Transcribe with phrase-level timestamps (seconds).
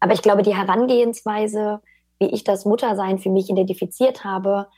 [0.00, 1.80] Aber ich glaube, die Herangehensweise,
[2.18, 4.68] wie ich das Muttersein für mich identifiziert habe,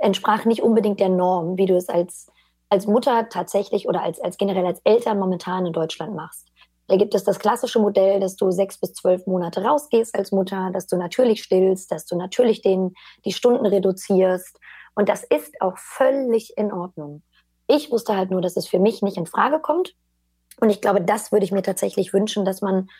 [0.00, 2.30] entsprach nicht unbedingt der Norm, wie du es als,
[2.68, 6.48] als Mutter tatsächlich oder als, als generell als Eltern momentan in Deutschland machst.
[6.88, 10.70] Da gibt es das klassische Modell, dass du sechs bis zwölf Monate rausgehst als Mutter,
[10.72, 12.94] dass du natürlich stillst, dass du natürlich den,
[13.24, 14.58] die Stunden reduzierst.
[14.94, 17.22] Und das ist auch völlig in Ordnung.
[17.66, 19.94] Ich wusste halt nur, dass es für mich nicht in Frage kommt.
[20.60, 22.90] Und ich glaube, das würde ich mir tatsächlich wünschen, dass man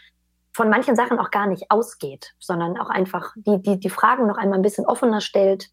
[0.53, 4.37] von manchen Sachen auch gar nicht ausgeht, sondern auch einfach die, die, die Fragen noch
[4.37, 5.71] einmal ein bisschen offener stellt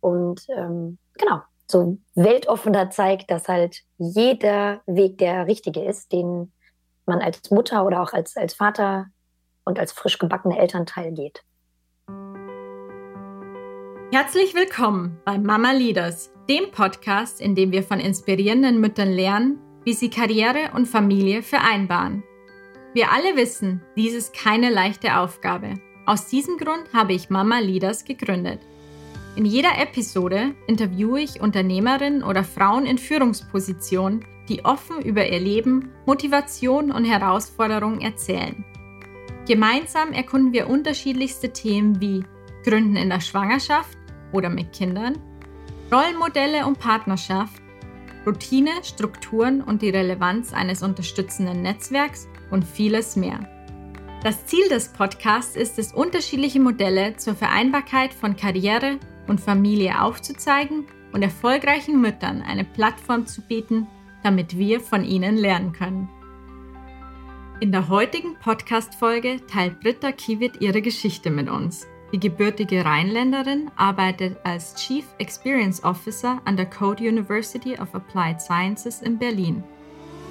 [0.00, 6.52] und ähm, genau, so weltoffener zeigt, dass halt jeder Weg der richtige ist, den
[7.06, 9.06] man als Mutter oder auch als, als Vater
[9.64, 11.42] und als frisch gebackene Elternteil geht.
[14.12, 19.94] Herzlich willkommen bei Mama Leaders, dem Podcast, in dem wir von inspirierenden Müttern lernen, wie
[19.94, 22.22] sie Karriere und Familie vereinbaren.
[22.94, 25.74] Wir alle wissen, dies ist keine leichte Aufgabe.
[26.04, 28.60] Aus diesem Grund habe ich Mama Leaders gegründet.
[29.34, 35.90] In jeder Episode interviewe ich Unternehmerinnen oder Frauen in Führungspositionen, die offen über ihr Leben,
[36.04, 38.62] Motivation und Herausforderungen erzählen.
[39.48, 42.24] Gemeinsam erkunden wir unterschiedlichste Themen wie
[42.62, 43.96] Gründen in der Schwangerschaft
[44.32, 45.18] oder mit Kindern,
[45.90, 47.62] Rollenmodelle und Partnerschaft,
[48.26, 53.40] Routine, Strukturen und die Relevanz eines unterstützenden Netzwerks und vieles mehr.
[54.22, 60.86] Das Ziel des Podcasts ist es, unterschiedliche Modelle zur Vereinbarkeit von Karriere und Familie aufzuzeigen
[61.12, 63.88] und erfolgreichen Müttern eine Plattform zu bieten,
[64.22, 66.08] damit wir von ihnen lernen können.
[67.58, 71.86] In der heutigen Podcast-Folge teilt Britta Kiewit ihre Geschichte mit uns.
[72.12, 79.00] Die gebürtige Rheinländerin arbeitet als Chief Experience Officer an der Code University of Applied Sciences
[79.00, 79.64] in Berlin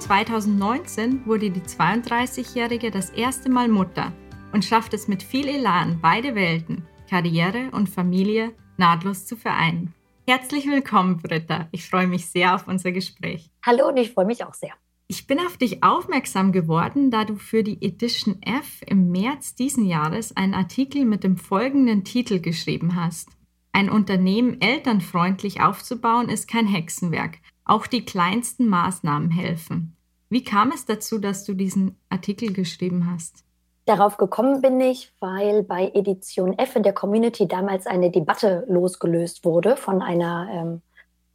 [0.02, 4.12] 2019 wurde die 32-Jährige das erste Mal Mutter
[4.52, 9.94] und schafft es mit viel Elan, beide Welten, Karriere und Familie, nahtlos zu vereinen.
[10.26, 11.68] Herzlich willkommen, Britta.
[11.70, 13.48] Ich freue mich sehr auf unser Gespräch.
[13.64, 14.72] Hallo und ich freue mich auch sehr.
[15.06, 19.86] Ich bin auf dich aufmerksam geworden, da du für die Edition F im März diesen
[19.86, 23.28] Jahres einen Artikel mit dem folgenden Titel geschrieben hast.
[23.70, 27.38] Ein Unternehmen elternfreundlich aufzubauen ist kein Hexenwerk.
[27.64, 29.96] Auch die kleinsten Maßnahmen helfen.
[30.28, 33.44] Wie kam es dazu, dass du diesen Artikel geschrieben hast?
[33.84, 39.44] Darauf gekommen bin ich, weil bei Edition F in der Community damals eine Debatte losgelöst
[39.44, 40.82] wurde von einer ähm,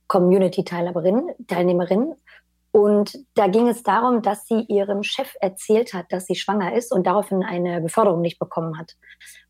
[0.07, 1.29] Community-Teilnehmerin.
[1.47, 2.15] Teilnehmerin.
[2.71, 6.93] Und da ging es darum, dass sie ihrem Chef erzählt hat, dass sie schwanger ist
[6.93, 8.95] und daraufhin eine Beförderung nicht bekommen hat.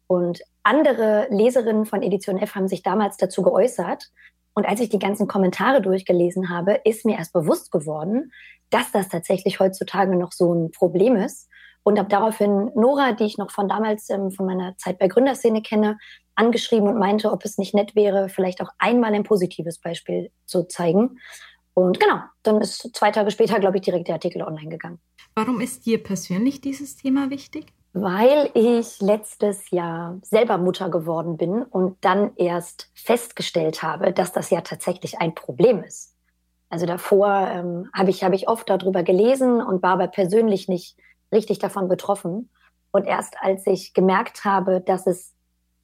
[0.07, 4.11] Und andere Leserinnen von Edition F haben sich damals dazu geäußert
[4.57, 8.31] und als ich die ganzen Kommentare durchgelesen habe, ist mir erst bewusst geworden,
[8.71, 11.47] dass das tatsächlich heutzutage noch so ein Problem ist.
[11.83, 15.61] Und habe daraufhin Nora, die ich noch von damals ähm, von meiner Zeit bei Gründerszene
[15.61, 15.99] kenne,
[16.33, 20.63] angeschrieben und meinte, ob es nicht nett wäre, vielleicht auch einmal ein positives Beispiel zu
[20.63, 21.19] zeigen.
[21.75, 24.97] Und genau, dann ist zwei Tage später, glaube ich, direkt der Artikel online gegangen.
[25.35, 27.76] Warum ist dir persönlich dieses Thema wichtig?
[27.99, 34.51] Weil ich letztes Jahr selber Mutter geworden bin und dann erst festgestellt habe, dass das
[34.51, 36.13] ja tatsächlich ein Problem ist.
[36.69, 40.95] Also davor ähm, habe ich, hab ich oft darüber gelesen und war aber persönlich nicht
[41.33, 42.51] richtig davon betroffen.
[42.91, 45.33] Und erst als ich gemerkt habe, dass es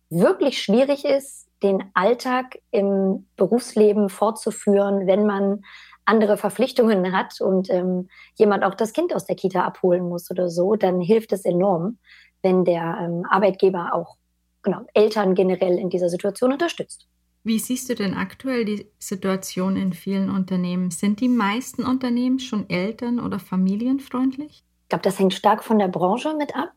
[0.09, 5.63] wirklich schwierig ist, den Alltag im Berufsleben fortzuführen, wenn man
[6.05, 10.49] andere Verpflichtungen hat und ähm, jemand auch das Kind aus der Kita abholen muss oder
[10.49, 11.97] so, dann hilft es enorm,
[12.41, 14.17] wenn der ähm, Arbeitgeber auch
[14.63, 17.07] genau, Eltern generell in dieser Situation unterstützt.
[17.43, 20.91] Wie siehst du denn aktuell die Situation in vielen Unternehmen?
[20.91, 24.63] Sind die meisten Unternehmen schon eltern- oder familienfreundlich?
[24.83, 26.71] Ich glaube, das hängt stark von der Branche mit ab.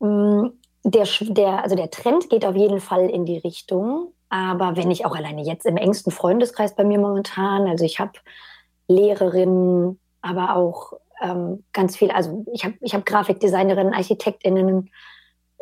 [0.00, 0.48] Mm,
[0.82, 5.06] der, der, also der Trend geht auf jeden Fall in die Richtung, aber wenn ich
[5.06, 8.12] auch alleine jetzt im engsten Freundeskreis bei mir momentan, also ich habe
[8.88, 14.90] Lehrerinnen, aber auch ähm, ganz viel, also ich habe ich hab Grafikdesignerinnen, Architektinnen,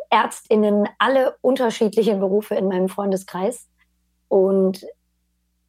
[0.09, 3.67] Ärztinnen, alle unterschiedlichen Berufe in meinem Freundeskreis.
[4.27, 4.85] Und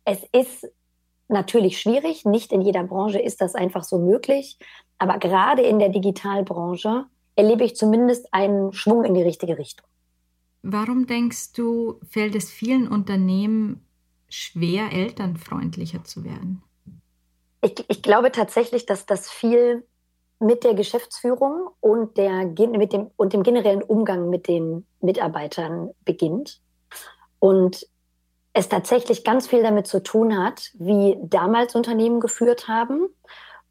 [0.04, 0.68] es ist
[1.28, 4.58] natürlich schwierig, nicht in jeder Branche ist das einfach so möglich,
[4.98, 7.04] aber gerade in der Digitalbranche
[7.36, 9.86] erlebe ich zumindest einen Schwung in die richtige Richtung.
[10.70, 13.86] Warum denkst du, fällt es vielen Unternehmen
[14.28, 16.62] schwer, elternfreundlicher zu werden?
[17.62, 19.86] Ich, ich glaube tatsächlich, dass das viel
[20.40, 26.60] mit der Geschäftsführung und, der, mit dem, und dem generellen Umgang mit den Mitarbeitern beginnt.
[27.38, 27.86] Und
[28.52, 33.08] es tatsächlich ganz viel damit zu tun hat, wie damals Unternehmen geführt haben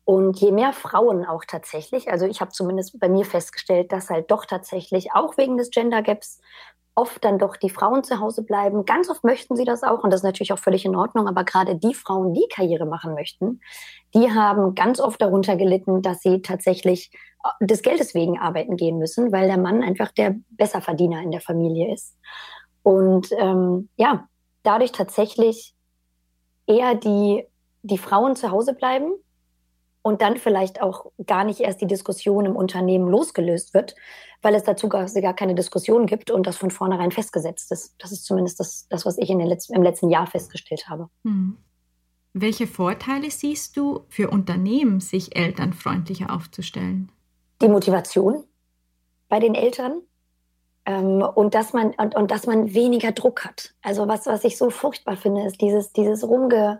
[0.09, 4.31] Und je mehr Frauen auch tatsächlich, also ich habe zumindest bei mir festgestellt, dass halt
[4.31, 6.39] doch tatsächlich auch wegen des Gender Gaps
[6.97, 8.83] oft dann doch die Frauen zu Hause bleiben.
[8.83, 11.43] Ganz oft möchten sie das auch und das ist natürlich auch völlig in Ordnung, aber
[11.43, 13.61] gerade die Frauen, die Karriere machen möchten,
[14.15, 17.11] die haben ganz oft darunter gelitten, dass sie tatsächlich
[17.43, 21.41] äh, des Geldes wegen arbeiten gehen müssen, weil der Mann einfach der Besserverdiener in der
[21.41, 22.17] Familie ist.
[22.81, 24.27] Und ähm, ja,
[24.63, 25.75] dadurch tatsächlich
[26.65, 27.45] eher die,
[27.83, 29.11] die Frauen zu Hause bleiben
[30.07, 33.93] und dann vielleicht auch gar nicht erst die Diskussion im Unternehmen losgelöst wird,
[34.41, 37.93] weil es dazu gar, gar keine Diskussion gibt und das von vornherein festgesetzt ist.
[37.97, 41.09] Das ist zumindest das, das was ich in den letzten, im letzten Jahr festgestellt habe.
[41.25, 41.57] Hm.
[42.31, 47.11] Welche Vorteile siehst du für Unternehmen, sich elternfreundlicher aufzustellen?
[47.61, 48.45] Die Motivation
[49.27, 50.03] bei den Eltern
[50.85, 53.73] ähm, und, dass man, und, und dass man weniger Druck hat.
[53.81, 56.79] Also was, was ich so furchtbar finde, ist dieses, dieses Rumge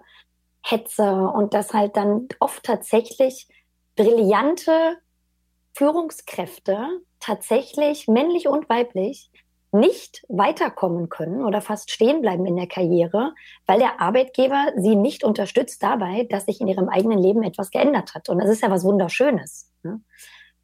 [0.70, 3.48] Hetze und dass halt dann oft tatsächlich
[3.96, 4.98] brillante
[5.74, 9.30] Führungskräfte tatsächlich männlich und weiblich
[9.72, 13.34] nicht weiterkommen können oder fast stehen bleiben in der Karriere,
[13.66, 18.16] weil der Arbeitgeber sie nicht unterstützt dabei, dass sich in ihrem eigenen Leben etwas geändert
[18.16, 18.30] hat.
[18.30, 19.72] Und das ist ja was Wunderschönes.
[19.84, 20.02] Ne?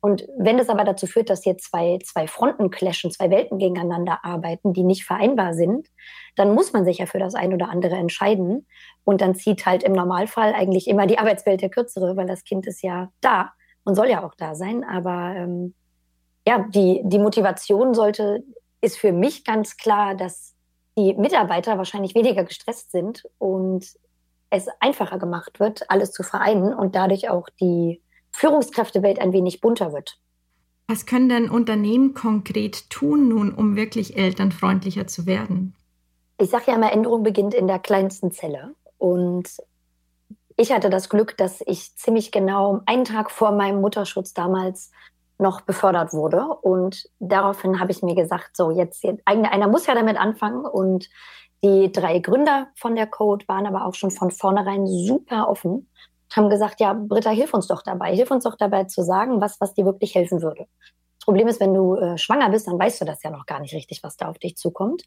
[0.04, 4.20] Und wenn das aber dazu führt, dass hier zwei, zwei Fronten clashen, zwei Welten gegeneinander
[4.24, 5.88] arbeiten, die nicht vereinbar sind,
[6.36, 8.68] dann muss man sich ja für das ein oder andere entscheiden.
[9.06, 12.68] Und dann zieht halt im Normalfall eigentlich immer die Arbeitswelt der kürzere, weil das Kind
[12.68, 13.54] ist ja da
[13.86, 14.84] und soll ja auch da sein.
[14.84, 15.74] Aber ähm,
[16.46, 18.44] ja, die, die Motivation sollte,
[18.82, 20.54] ist für mich ganz klar, dass
[20.98, 23.86] die Mitarbeiter wahrscheinlich weniger gestresst sind und
[24.50, 28.02] es einfacher gemacht wird, alles zu vereinen und dadurch auch die
[28.34, 30.20] Führungskräftewelt ein wenig bunter wird.
[30.88, 35.76] Was können denn Unternehmen konkret tun nun, um wirklich elternfreundlicher zu werden?
[36.38, 38.76] Ich sage ja immer, Änderung beginnt in der kleinsten Zelle.
[38.98, 39.50] Und
[40.58, 44.92] ich hatte das Glück, dass ich ziemlich genau einen Tag vor meinem Mutterschutz damals
[45.38, 46.46] noch befördert wurde.
[46.46, 50.66] Und daraufhin habe ich mir gesagt, so jetzt, jetzt einer muss ja damit anfangen.
[50.66, 51.10] Und
[51.64, 55.88] die drei Gründer von der Code waren aber auch schon von vornherein super offen
[56.36, 58.16] haben gesagt, ja, Britta, hilf uns doch dabei.
[58.16, 60.68] Hilf uns doch dabei zu sagen, was, was dir wirklich helfen würde.
[61.20, 63.60] Das Problem ist, wenn du äh, schwanger bist, dann weißt du das ja noch gar
[63.60, 65.04] nicht richtig, was da auf dich zukommt.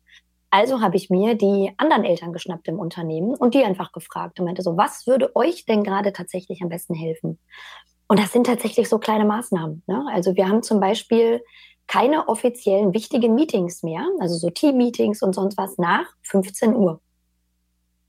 [0.50, 4.46] Also habe ich mir die anderen Eltern geschnappt im Unternehmen und die einfach gefragt und
[4.46, 7.38] meinte so, was würde euch denn gerade tatsächlich am besten helfen?
[8.08, 9.82] Und das sind tatsächlich so kleine Maßnahmen.
[9.87, 10.06] Ne?
[10.12, 11.43] Also wir haben zum Beispiel
[11.87, 17.00] keine offiziellen wichtigen Meetings mehr, also so Team-Meetings und sonst was nach 15 Uhr.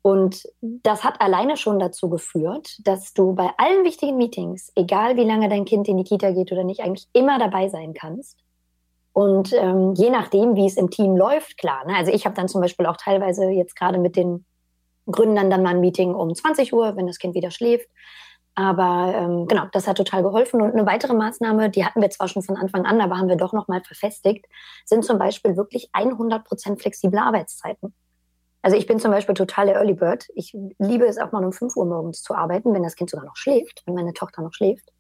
[0.08, 5.26] Und das hat alleine schon dazu geführt, dass du bei allen wichtigen Meetings, egal wie
[5.26, 8.38] lange dein Kind in die Kita geht oder nicht, eigentlich immer dabei sein kannst.
[9.12, 11.86] Und ähm, je nachdem, wie es im Team läuft, klar.
[11.86, 11.94] Ne?
[11.94, 14.46] Also ich habe dann zum Beispiel auch teilweise jetzt gerade mit den
[15.08, 17.90] Gründern dann mal ein Meeting um 20 Uhr, wenn das Kind wieder schläft.
[18.56, 20.62] Aber ähm, genau, das hat total geholfen.
[20.62, 23.36] Und eine weitere Maßnahme, die hatten wir zwar schon von Anfang an, aber haben wir
[23.36, 24.46] doch nochmal verfestigt,
[24.86, 27.94] sind zum Beispiel wirklich 100 Prozent flexible Arbeitszeiten.
[28.62, 30.26] Also ich bin zum Beispiel total der Early Bird.
[30.36, 33.26] Ich liebe es auch mal um 5 Uhr morgens zu arbeiten, wenn das Kind sogar
[33.26, 34.92] noch schläft, wenn meine Tochter noch schläft.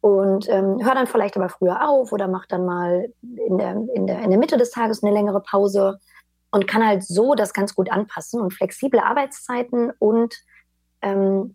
[0.00, 4.06] Und ähm, höre dann vielleicht aber früher auf oder mache dann mal in der, in,
[4.06, 5.98] der, in der Mitte des Tages eine längere Pause
[6.50, 10.34] und kann halt so das ganz gut anpassen und flexible Arbeitszeiten und
[11.02, 11.54] ähm,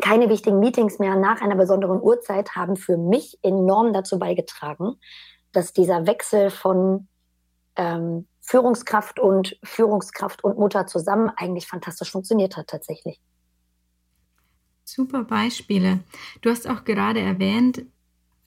[0.00, 4.94] keine wichtigen Meetings mehr nach einer besonderen Uhrzeit haben für mich enorm dazu beigetragen,
[5.52, 7.08] dass dieser Wechsel von
[7.76, 13.20] ähm, Führungskraft und Führungskraft und Mutter zusammen eigentlich fantastisch funktioniert hat tatsächlich.
[14.84, 16.00] Super Beispiele.
[16.40, 17.84] Du hast auch gerade erwähnt,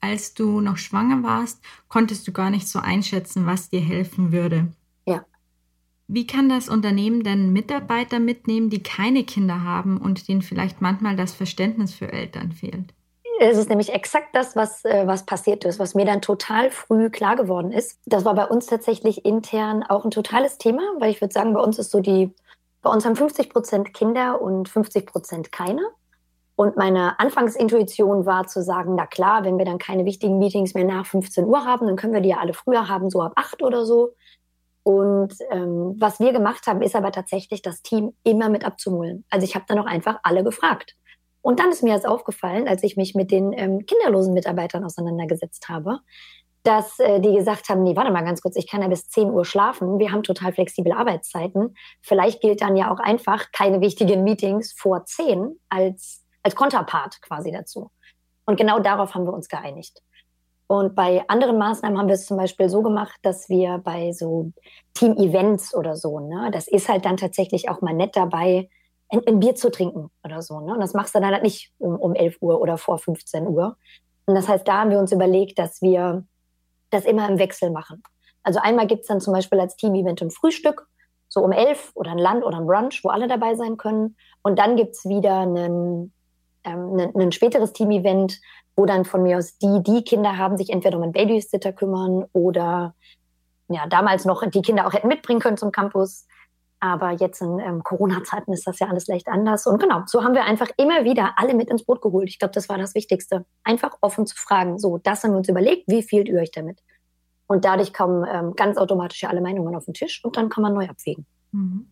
[0.00, 4.72] als du noch schwanger warst, konntest du gar nicht so einschätzen, was dir helfen würde.
[5.06, 5.24] Ja.
[6.08, 11.14] Wie kann das Unternehmen denn Mitarbeiter mitnehmen, die keine Kinder haben und denen vielleicht manchmal
[11.14, 12.92] das Verständnis für Eltern fehlt?
[13.44, 17.10] Es ist nämlich exakt das, was, äh, was passiert ist, was mir dann total früh
[17.10, 17.98] klar geworden ist.
[18.06, 21.60] Das war bei uns tatsächlich intern auch ein totales Thema, weil ich würde sagen, bei
[21.60, 22.32] uns ist so die,
[22.82, 25.82] bei uns haben 50 Prozent Kinder und 50 Prozent keine.
[26.54, 30.84] Und meine Anfangsintuition war zu sagen, na klar, wenn wir dann keine wichtigen Meetings mehr
[30.84, 33.62] nach 15 Uhr haben, dann können wir die ja alle früher haben, so ab 8
[33.62, 34.14] oder so.
[34.84, 39.24] Und ähm, was wir gemacht haben, ist aber tatsächlich das Team immer mit abzumulen.
[39.30, 40.96] Also ich habe dann auch einfach alle gefragt.
[41.42, 45.68] Und dann ist mir das aufgefallen, als ich mich mit den ähm, kinderlosen Mitarbeitern auseinandergesetzt
[45.68, 45.98] habe,
[46.62, 49.30] dass äh, die gesagt haben, nee, warte mal ganz kurz, ich kann ja bis 10
[49.30, 51.74] Uhr schlafen, wir haben total flexible Arbeitszeiten.
[52.00, 57.50] Vielleicht gilt dann ja auch einfach keine wichtigen Meetings vor 10 als, als Konterpart quasi
[57.50, 57.90] dazu.
[58.46, 60.00] Und genau darauf haben wir uns geeinigt.
[60.68, 64.52] Und bei anderen Maßnahmen haben wir es zum Beispiel so gemacht, dass wir bei so
[64.94, 68.68] Team-Events oder so, ne, das ist halt dann tatsächlich auch mal nett dabei,
[69.12, 70.60] ein, ein, Bier zu trinken oder so.
[70.60, 70.72] Ne?
[70.72, 73.76] Und das machst du dann halt nicht um, um 11 Uhr oder vor 15 Uhr.
[74.26, 76.24] Und das heißt, da haben wir uns überlegt, dass wir
[76.90, 78.02] das immer im Wechsel machen.
[78.42, 80.88] Also einmal gibt's dann zum Beispiel als Team-Event ein Frühstück,
[81.28, 84.16] so um elf oder ein Land oder ein Brunch, wo alle dabei sein können.
[84.42, 86.12] Und dann gibt's wieder einen,
[86.64, 88.40] ähm, ein, ein späteres Team-Event,
[88.76, 92.24] wo dann von mir aus die, die Kinder haben, sich entweder um einen Babysitter kümmern
[92.32, 92.94] oder
[93.68, 96.26] ja, damals noch die Kinder auch hätten mitbringen können zum Campus.
[96.82, 99.68] Aber jetzt in ähm, Corona-Zeiten ist das ja alles leicht anders.
[99.68, 102.28] Und genau, so haben wir einfach immer wieder alle mit ins Boot geholt.
[102.28, 103.46] Ich glaube, das war das Wichtigste.
[103.62, 104.80] Einfach offen zu fragen.
[104.80, 105.84] So, das haben wir uns überlegt.
[105.86, 106.82] Wie fühlt ihr euch damit?
[107.46, 110.74] Und dadurch kommen ähm, ganz automatisch alle Meinungen auf den Tisch und dann kann man
[110.74, 111.24] neu abwägen.
[111.52, 111.86] Mhm.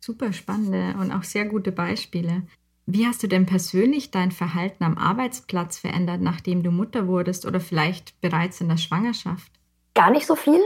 [0.00, 2.42] Super spannende und auch sehr gute Beispiele.
[2.86, 7.60] Wie hast du denn persönlich dein Verhalten am Arbeitsplatz verändert, nachdem du Mutter wurdest oder
[7.60, 9.52] vielleicht bereits in der Schwangerschaft?
[9.94, 10.60] Gar nicht so viel.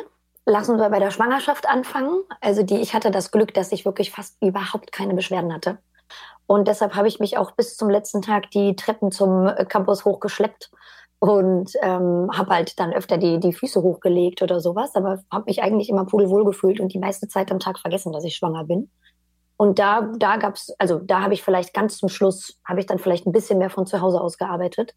[0.48, 2.22] Lassen wir bei der Schwangerschaft anfangen.
[2.40, 5.76] Also die, ich hatte das Glück, dass ich wirklich fast überhaupt keine Beschwerden hatte.
[6.46, 10.06] Und deshalb habe ich mich auch bis zum letzten Tag die Treppen zum äh, Campus
[10.06, 10.70] hochgeschleppt
[11.18, 15.62] und ähm, habe halt dann öfter die, die Füße hochgelegt oder sowas, aber habe mich
[15.62, 18.90] eigentlich immer pudelwohl gefühlt und die meiste Zeit am Tag vergessen, dass ich schwanger bin.
[19.58, 22.98] Und da, da gab's, also da habe ich vielleicht ganz zum Schluss, habe ich dann
[22.98, 24.94] vielleicht ein bisschen mehr von zu Hause aus gearbeitet.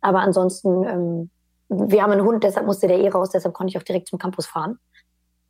[0.00, 1.30] Aber ansonsten ähm,
[1.68, 4.18] wir haben einen Hund, deshalb musste der eh raus, deshalb konnte ich auch direkt zum
[4.18, 4.78] Campus fahren.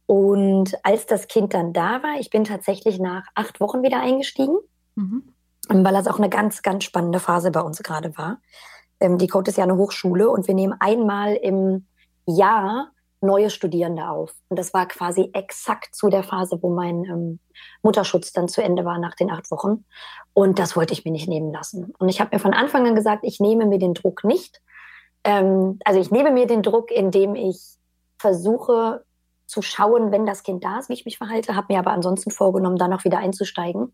[0.06, 4.58] Und als das Kind dann da war, ich bin tatsächlich nach acht Wochen wieder eingestiegen,
[4.96, 5.22] mhm.
[5.68, 8.38] weil das auch eine ganz, ganz spannende Phase bei uns gerade war.
[9.00, 11.86] Ähm, die Code ist ja eine Hochschule und wir nehmen einmal im
[12.26, 12.90] Jahr
[13.24, 14.34] neue Studierende auf.
[14.48, 17.38] Und das war quasi exakt zu der Phase, wo mein ähm,
[17.82, 19.84] Mutterschutz dann zu Ende war nach den acht Wochen.
[20.34, 21.92] Und das wollte ich mir nicht nehmen lassen.
[21.98, 24.60] Und ich habe mir von Anfang an gesagt, ich nehme mir den Druck nicht,
[25.24, 27.60] ähm, also ich nehme mir den Druck, indem ich
[28.18, 29.04] versuche
[29.46, 32.30] zu schauen, wenn das Kind da ist, wie ich mich verhalte, habe mir aber ansonsten
[32.30, 33.92] vorgenommen, da noch wieder einzusteigen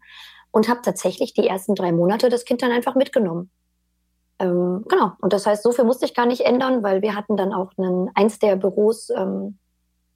[0.51, 3.51] und habe tatsächlich die ersten drei Monate das Kind dann einfach mitgenommen.
[4.39, 5.13] Ähm, genau.
[5.21, 7.73] Und das heißt, so viel musste ich gar nicht ändern, weil wir hatten dann auch
[7.77, 9.59] einen, eins der Büros ähm,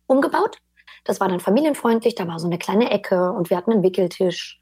[0.07, 0.59] umgebaut.
[1.05, 4.61] Das war dann familienfreundlich, da war so eine kleine Ecke und wir hatten einen Wickeltisch.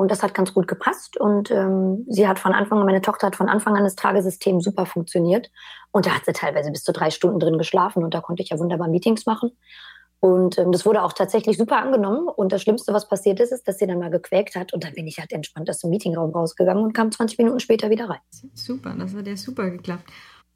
[0.00, 1.18] Und das hat ganz gut gepasst.
[1.18, 4.62] Und ähm, sie hat von Anfang an, meine Tochter hat von Anfang an das Tagesystem
[4.62, 5.50] super funktioniert.
[5.90, 8.48] Und da hat sie teilweise bis zu drei Stunden drin geschlafen und da konnte ich
[8.48, 9.50] ja wunderbar Meetings machen.
[10.18, 12.28] Und ähm, das wurde auch tatsächlich super angenommen.
[12.28, 14.72] Und das Schlimmste, was passiert ist, ist, dass sie dann mal gequäkt hat.
[14.72, 17.90] Und dann bin ich halt entspannt aus dem Meetingraum rausgegangen und kam 20 Minuten später
[17.90, 18.20] wieder rein.
[18.54, 20.10] Super, das hat ja super geklappt.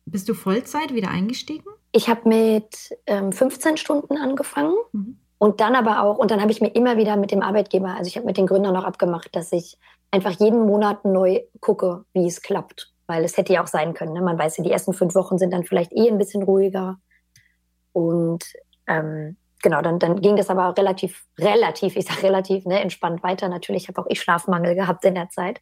[0.06, 1.68] Bist du Vollzeit wieder eingestiegen?
[1.92, 4.74] Ich habe mit ähm, 15 Stunden angefangen.
[4.92, 5.18] Mhm.
[5.38, 8.08] Und dann aber auch, und dann habe ich mir immer wieder mit dem Arbeitgeber, also
[8.08, 9.76] ich habe mit den Gründern noch abgemacht, dass ich
[10.10, 12.92] einfach jeden Monat neu gucke, wie es klappt.
[13.06, 14.14] Weil es hätte ja auch sein können.
[14.14, 14.22] Ne?
[14.22, 16.96] Man weiß ja, die ersten fünf Wochen sind dann vielleicht eh ein bisschen ruhiger.
[17.92, 18.44] Und
[18.86, 23.48] ähm, genau, dann, dann ging das aber relativ, relativ, ich sage relativ, ne, entspannt weiter.
[23.48, 25.60] Natürlich habe auch ich Schlafmangel gehabt in der Zeit.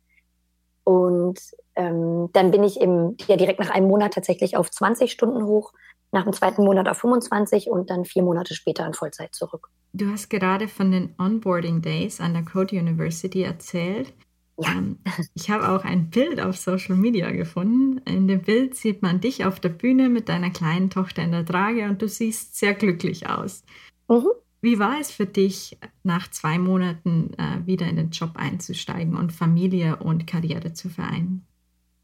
[0.85, 1.41] Und
[1.75, 5.73] ähm, dann bin ich im, ja direkt nach einem Monat tatsächlich auf 20 Stunden hoch
[6.13, 9.69] nach dem zweiten Monat auf 25 und dann vier Monate später in Vollzeit zurück.
[9.95, 14.13] Du hast gerade von den Onboarding Days an der Code University erzählt.
[14.59, 14.73] Ja.
[14.73, 14.99] Ähm,
[15.35, 17.99] ich habe auch ein Bild auf Social Media gefunden.
[18.05, 21.47] In dem Bild sieht man dich auf der Bühne mit deiner kleinen Tochter in der
[21.47, 23.65] Trage und du siehst sehr glücklich aus.
[24.09, 24.29] Mhm.
[24.61, 29.33] Wie war es für dich, nach zwei Monaten äh, wieder in den Job einzusteigen und
[29.33, 31.45] Familie und Karriere zu vereinen?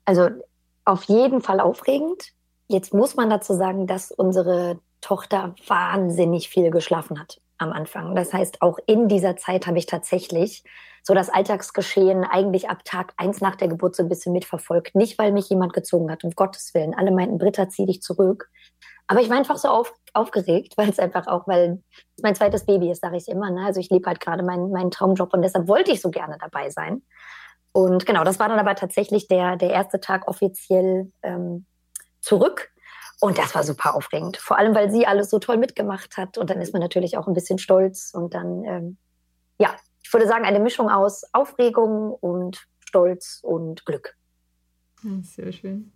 [0.04, 0.28] Also
[0.84, 2.32] auf jeden Fall aufregend.
[2.68, 8.14] Jetzt muss man dazu sagen, dass unsere Tochter wahnsinnig viel geschlafen hat am Anfang.
[8.14, 10.62] Das heißt, auch in dieser Zeit habe ich tatsächlich
[11.02, 14.94] so das Alltagsgeschehen eigentlich ab Tag eins nach der Geburt so ein bisschen mitverfolgt.
[14.94, 16.94] Nicht, weil mich jemand gezogen hat, um Gottes Willen.
[16.94, 18.50] Alle meinten, Britta, zieh dich zurück.
[19.06, 21.82] Aber ich war einfach so auf, aufgeregt, weil es einfach auch, weil
[22.16, 23.50] es mein zweites Baby ist, sage ich immer.
[23.50, 23.64] Ne?
[23.64, 26.68] Also ich lebe halt gerade meinen, meinen Traumjob und deshalb wollte ich so gerne dabei
[26.68, 27.02] sein.
[27.72, 31.64] Und genau, das war dann aber tatsächlich der, der erste Tag offiziell ähm,
[32.20, 32.70] zurück.
[33.20, 34.36] Und das war super aufregend.
[34.36, 36.38] Vor allem, weil sie alles so toll mitgemacht hat.
[36.38, 38.12] Und dann ist man natürlich auch ein bisschen stolz.
[38.14, 38.96] Und dann, ähm,
[39.58, 44.16] ja, ich würde sagen, eine Mischung aus Aufregung und Stolz und Glück.
[45.22, 45.92] Sehr schön.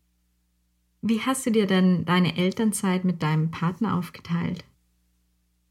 [1.00, 4.64] Wie hast du dir denn deine Elternzeit mit deinem Partner aufgeteilt?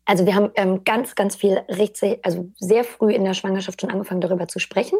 [0.05, 1.63] Also wir haben ähm, ganz, ganz viel
[2.23, 4.97] also sehr früh in der Schwangerschaft schon angefangen, darüber zu sprechen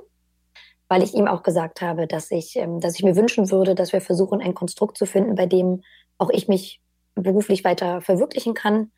[0.92, 3.94] weil ich ihm auch gesagt habe, dass ich, ähm, dass ich mir wünschen würde, dass
[3.94, 5.84] wir versuchen, ein Konstrukt zu finden, bei dem
[6.18, 6.82] auch ich mich
[7.16, 8.92] beruflich weiter verwirklichen kann.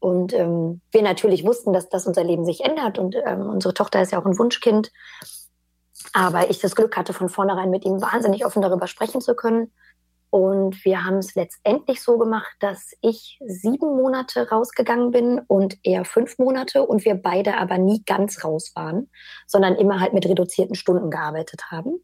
[0.00, 4.02] Und ähm, wir natürlich wussten, dass, dass unser Leben sich ändert und ähm, unsere Tochter
[4.02, 4.92] ist ja auch ein Wunschkind.
[6.12, 9.72] Aber ich das Glück hatte, von vornherein mit ihm wahnsinnig offen darüber sprechen zu können.
[10.30, 16.04] Und wir haben es letztendlich so gemacht, dass ich sieben Monate rausgegangen bin und er
[16.04, 19.10] fünf Monate und wir beide aber nie ganz raus waren,
[19.48, 22.00] sondern immer halt mit reduzierten Stunden gearbeitet haben.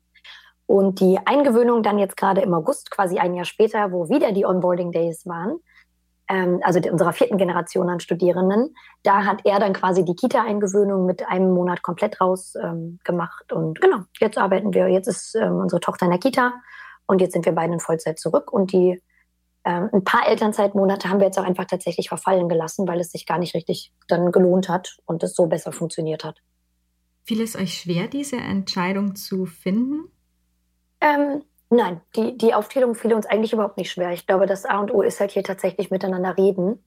[0.66, 4.44] Und die Eingewöhnung dann jetzt gerade im August, quasi ein Jahr später, wo wieder die
[4.44, 5.60] Onboarding Days waren,
[6.28, 11.28] ähm, also unserer vierten Generation an Studierenden, da hat er dann quasi die Kita-Eingewöhnung mit
[11.28, 13.52] einem Monat komplett raus ähm, gemacht.
[13.52, 16.54] Und genau, jetzt arbeiten wir, jetzt ist ähm, unsere Tochter in der Kita
[17.06, 19.00] und jetzt sind wir beide in Vollzeit zurück und die
[19.64, 23.26] ähm, ein paar Elternzeitmonate haben wir jetzt auch einfach tatsächlich verfallen gelassen, weil es sich
[23.26, 26.40] gar nicht richtig dann gelohnt hat und es so besser funktioniert hat.
[27.24, 30.04] Fiel es euch schwer, diese Entscheidung zu finden?
[31.00, 34.12] Ähm, nein, die, die Aufteilung fiel uns eigentlich überhaupt nicht schwer.
[34.12, 36.78] Ich glaube, das A und O ist halt hier tatsächlich miteinander reden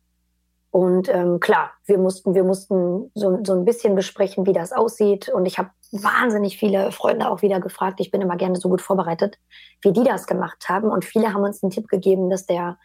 [0.71, 5.29] und ähm, klar, wir mussten, wir mussten so, so ein bisschen besprechen, wie das aussieht.
[5.29, 7.99] Und ich habe wahnsinnig viele Freunde auch wieder gefragt.
[7.99, 9.37] Ich bin immer gerne so gut vorbereitet,
[9.81, 10.89] wie die das gemacht haben.
[10.89, 12.77] Und viele haben uns einen Tipp gegeben, dass der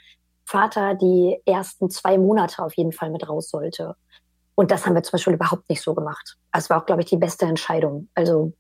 [0.47, 3.97] Vater die ersten zwei Monate auf jeden Fall mit raus sollte.
[4.55, 6.39] Und das haben wir zum Beispiel überhaupt nicht so gemacht.
[6.53, 8.09] Das war auch, glaube ich, die beste Entscheidung.
[8.15, 8.55] Also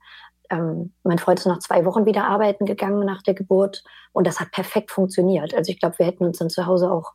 [0.50, 4.40] ähm, mein Freund ist nach zwei Wochen wieder arbeiten gegangen nach der Geburt und das
[4.40, 5.54] hat perfekt funktioniert.
[5.54, 7.12] Also ich glaube, wir hätten uns dann zu Hause auch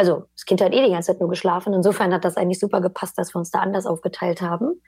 [0.00, 1.74] also das Kind hat eh die ganze Zeit nur geschlafen.
[1.74, 4.80] Insofern hat das eigentlich super gepasst, dass wir uns da anders aufgeteilt haben.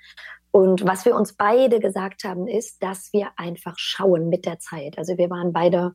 [0.53, 4.97] Und was wir uns beide gesagt haben, ist, dass wir einfach schauen mit der Zeit.
[4.97, 5.95] Also wir waren beide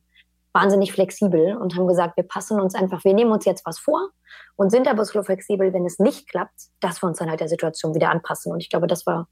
[0.52, 4.10] wahnsinnig flexibel und haben gesagt, wir passen uns einfach, wir nehmen uns jetzt was vor
[4.54, 7.48] und sind aber so flexibel, wenn es nicht klappt, dass wir uns dann halt der
[7.48, 8.52] Situation wieder anpassen.
[8.52, 9.26] Und ich glaube, das war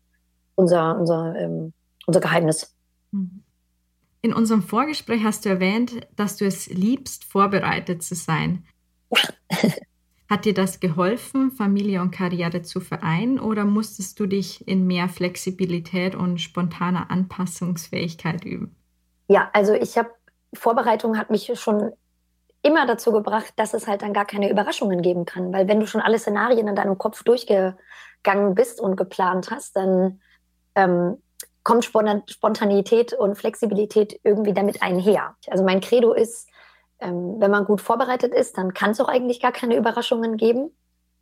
[0.57, 1.73] unser, unser, ähm,
[2.09, 2.75] unser Geheimnis.
[4.21, 8.65] In unserem Vorgespräch hast du erwähnt, dass du es liebst, vorbereitet zu sein.
[10.29, 15.09] Hat dir das geholfen, Familie und Karriere zu vereinen oder musstest du dich in mehr
[15.09, 18.75] Flexibilität und spontaner Anpassungsfähigkeit üben?
[19.29, 20.11] Ja, also ich habe,
[20.53, 21.93] Vorbereitung hat mich schon
[22.63, 25.53] immer dazu gebracht, dass es halt dann gar keine Überraschungen geben kann.
[25.53, 30.21] Weil wenn du schon alle Szenarien in deinem Kopf durchgegangen bist und geplant hast, dann
[30.75, 31.19] ähm,
[31.63, 35.37] kommt Spontanität und Flexibilität irgendwie damit einher.
[35.49, 36.49] Also mein Credo ist,
[37.01, 40.71] ähm, wenn man gut vorbereitet ist, dann kann es auch eigentlich gar keine Überraschungen geben.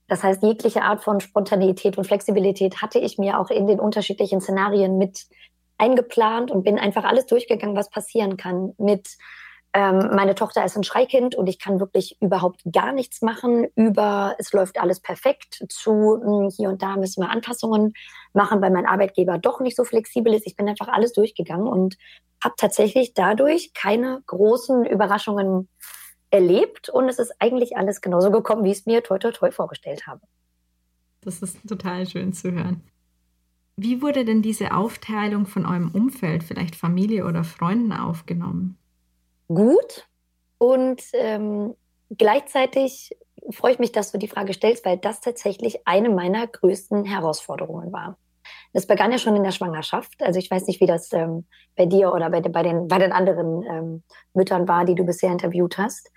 [0.08, 4.40] Das heißt, jegliche Art von Spontaneität und Flexibilität hatte ich mir auch in den unterschiedlichen
[4.40, 5.26] Szenarien mit
[5.78, 9.16] eingeplant und bin einfach alles durchgegangen, was passieren kann mit
[9.74, 14.37] ähm, meine Tochter ist ein Schreikind und ich kann wirklich überhaupt gar nichts machen über,
[14.38, 17.92] es läuft alles perfekt zu, hm, hier und da müssen wir Anpassungen
[18.32, 20.46] machen, weil mein Arbeitgeber doch nicht so flexibel ist.
[20.46, 21.96] Ich bin einfach alles durchgegangen und
[22.42, 25.68] habe tatsächlich dadurch keine großen Überraschungen
[26.30, 29.50] erlebt und es ist eigentlich alles genauso gekommen, wie ich es mir toi toi toi
[29.50, 30.20] vorgestellt habe.
[31.22, 32.82] Das ist total schön zu hören.
[33.76, 38.78] Wie wurde denn diese Aufteilung von eurem Umfeld, vielleicht Familie oder Freunden aufgenommen?
[39.48, 40.09] Gut
[40.59, 41.74] und ähm,
[42.11, 43.16] gleichzeitig
[43.50, 47.92] freue ich mich, dass du die Frage stellst, weil das tatsächlich eine meiner größten Herausforderungen
[47.92, 48.16] war.
[48.72, 50.22] Das begann ja schon in der Schwangerschaft.
[50.22, 53.12] Also ich weiß nicht, wie das ähm, bei dir oder bei, bei, den, bei den
[53.12, 54.02] anderen ähm,
[54.33, 56.11] Müttern war, die du bisher interviewt hast.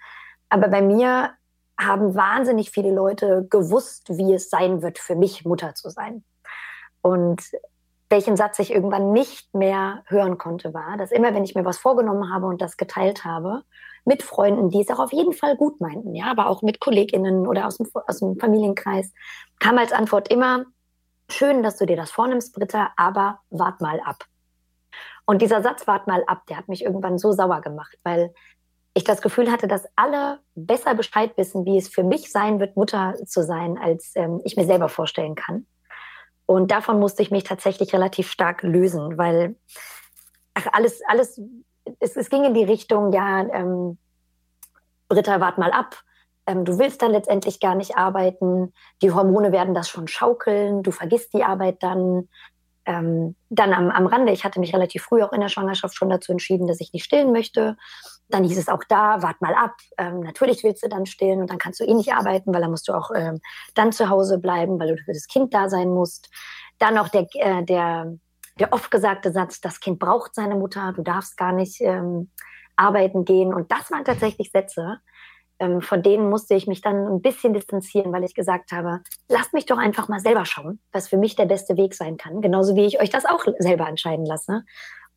[0.50, 1.32] Aber bei mir
[1.80, 6.24] haben wahnsinnig viele Leute gewusst, wie es sein wird, für mich Mutter zu sein.
[7.02, 7.42] Und
[8.10, 11.78] welchen Satz ich irgendwann nicht mehr hören konnte, war, dass immer, wenn ich mir was
[11.78, 13.64] vorgenommen habe und das geteilt habe,
[14.06, 17.46] mit Freunden, die es auch auf jeden Fall gut meinten, ja, aber auch mit KollegInnen
[17.46, 19.12] oder aus dem, aus dem Familienkreis,
[19.60, 20.66] kam als Antwort immer,
[21.30, 24.24] schön, dass du dir das vornimmst, Britta, aber wart mal ab.
[25.26, 28.34] Und dieser Satz, wart mal ab, der hat mich irgendwann so sauer gemacht, weil
[28.94, 32.78] ich das Gefühl hatte, dass alle besser Bescheid wissen, wie es für mich sein wird,
[32.78, 35.68] Mutter zu sein, als ähm, ich mir selber vorstellen kann.
[36.48, 39.56] Und davon musste ich mich tatsächlich relativ stark lösen, weil
[40.56, 41.40] ach, alles, alles,
[42.00, 43.98] es, es ging in die Richtung, ja, ähm,
[45.10, 46.02] Britta, wart mal ab.
[46.48, 48.74] Ähm, du willst dann letztendlich gar nicht arbeiten.
[49.02, 50.84] Die Hormone werden das schon schaukeln.
[50.84, 52.30] Du vergisst die Arbeit dann.
[52.86, 56.10] Ähm, dann am, am Rande, ich hatte mich relativ früh auch in der Schwangerschaft schon
[56.10, 57.76] dazu entschieden, dass ich nicht stillen möchte.
[58.30, 59.76] Dann hieß es auch da, wart mal ab.
[59.98, 62.72] Ähm, natürlich willst du dann stillen und dann kannst du eh nicht arbeiten, weil dann
[62.72, 63.40] musst du auch ähm,
[63.74, 66.30] dann zu Hause bleiben, weil du für das Kind da sein musst.
[66.80, 68.14] Dann noch der, äh, der,
[68.60, 72.30] der oft gesagte Satz, das Kind braucht seine Mutter, du darfst gar nicht ähm,
[72.76, 73.54] arbeiten gehen.
[73.54, 75.00] Und das waren tatsächlich Sätze,
[75.60, 79.54] ähm, von denen musste ich mich dann ein bisschen distanzieren, weil ich gesagt habe, lasst
[79.54, 82.42] mich doch einfach mal selber schauen, was für mich der beste Weg sein kann.
[82.42, 84.64] Genauso wie ich euch das auch selber entscheiden lasse.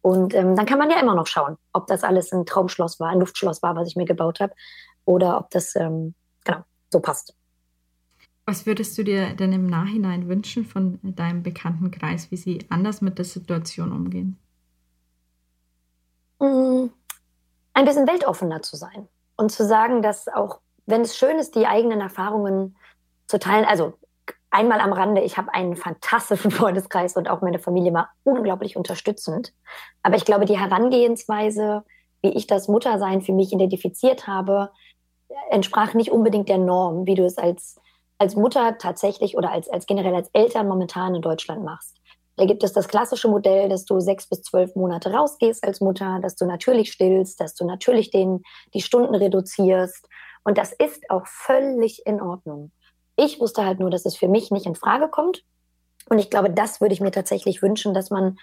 [0.02, 3.10] Und ähm, dann kann man ja immer noch schauen, ob das alles ein Traumschloss war,
[3.10, 4.54] ein Luftschloss war, was ich mir gebaut habe,
[5.04, 7.34] oder ob das ähm, genau so passt.
[8.46, 13.18] Was würdest du dir denn im Nachhinein wünschen von deinem Bekanntenkreis, wie sie anders mit
[13.18, 14.38] der Situation umgehen?
[16.40, 16.86] Mm,
[17.74, 21.66] ein bisschen weltoffener zu sein Und zu sagen, dass auch, wenn es schön ist, die
[21.66, 22.76] eigenen Erfahrungen
[23.26, 23.94] zu teilen, also
[24.50, 29.52] einmal am Rande, ich habe einen fantastischen Freundeskreis und auch meine Familie war unglaublich unterstützend.
[30.02, 31.84] Aber ich glaube, die Herangehensweise,
[32.22, 34.70] wie ich das Muttersein für mich identifiziert habe,
[35.50, 37.80] entsprach nicht unbedingt der Norm, wie du es als,
[38.18, 41.96] als Mutter tatsächlich oder als, als generell als Eltern momentan in Deutschland machst.
[42.36, 46.20] Da gibt es das klassische Modell, dass du sechs bis zwölf Monate rausgehst als Mutter,
[46.22, 50.08] dass du natürlich stillst, dass du natürlich den, die Stunden reduzierst.
[50.42, 52.72] Und das ist auch völlig in Ordnung.
[53.22, 55.44] Ich wusste halt nur, dass es für mich nicht in Frage kommt.
[56.08, 58.38] Und ich glaube, das würde ich mir tatsächlich wünschen, dass man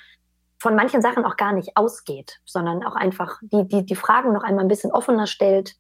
[0.60, 4.44] von manchen Sachen auch gar nicht ausgeht, sondern auch einfach die, die, die Fragen noch
[4.44, 5.76] einmal ein bisschen offener stellt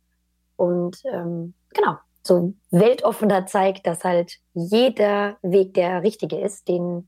[0.55, 7.07] und ähm, genau, so weltoffener zeigt, dass halt jeder Weg der richtige ist, den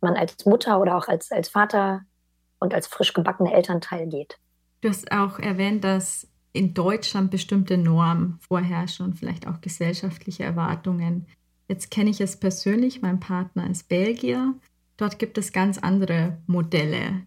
[0.00, 2.02] man als Mutter oder auch als, als Vater
[2.58, 4.38] und als frisch gebackener Elternteil geht.
[4.80, 11.26] Du hast auch erwähnt, dass in Deutschland bestimmte Normen vorherrschen und vielleicht auch gesellschaftliche Erwartungen.
[11.68, 14.54] Jetzt kenne ich es persönlich, mein Partner ist Belgier.
[14.96, 17.22] Dort gibt es ganz andere Modelle.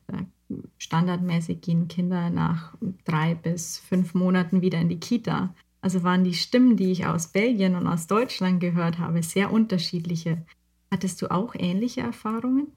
[0.77, 5.53] Standardmäßig gehen Kinder nach drei bis fünf Monaten wieder in die Kita.
[5.81, 10.43] Also waren die Stimmen, die ich aus Belgien und aus Deutschland gehört habe, sehr unterschiedliche.
[10.91, 12.67] Hattest du auch ähnliche Erfahrungen?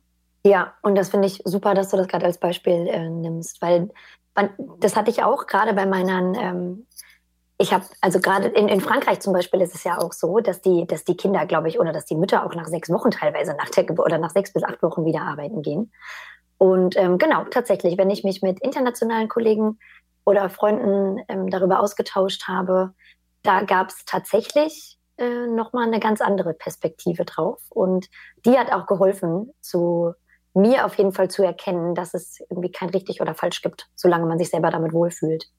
[0.44, 3.90] Ja, und das finde ich super, dass du das gerade als Beispiel äh, nimmst, weil
[4.78, 6.86] das hatte ich auch gerade bei meinen, ähm,
[7.58, 10.60] ich habe, also gerade in, in Frankreich zum Beispiel ist es ja auch so, dass
[10.62, 13.54] die, dass die Kinder, glaube ich, oder dass die Mütter auch nach sechs Wochen teilweise
[13.54, 15.92] nach der Geburt oder nach sechs bis acht Wochen wieder arbeiten gehen.
[16.58, 19.78] Und ähm, genau, tatsächlich, wenn ich mich mit internationalen Kollegen
[20.24, 22.94] oder Freunden ähm, darüber ausgetauscht habe,
[23.42, 27.60] da gab es tatsächlich äh, nochmal eine ganz andere Perspektive drauf.
[27.68, 28.08] Und
[28.44, 30.14] die hat auch geholfen, zu
[30.54, 34.26] mir auf jeden Fall zu erkennen, dass es irgendwie kein richtig oder falsch gibt, solange
[34.26, 35.50] man sich selber damit wohlfühlt.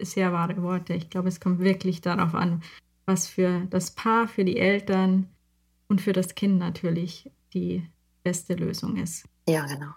[0.00, 0.94] Sehr wahre Worte.
[0.94, 2.62] Ich glaube, es kommt wirklich darauf an,
[3.06, 5.28] was für das Paar, für die Eltern
[5.88, 7.86] und für das Kind natürlich die
[8.22, 9.28] beste Lösung ist.
[9.48, 9.92] Ja, genau.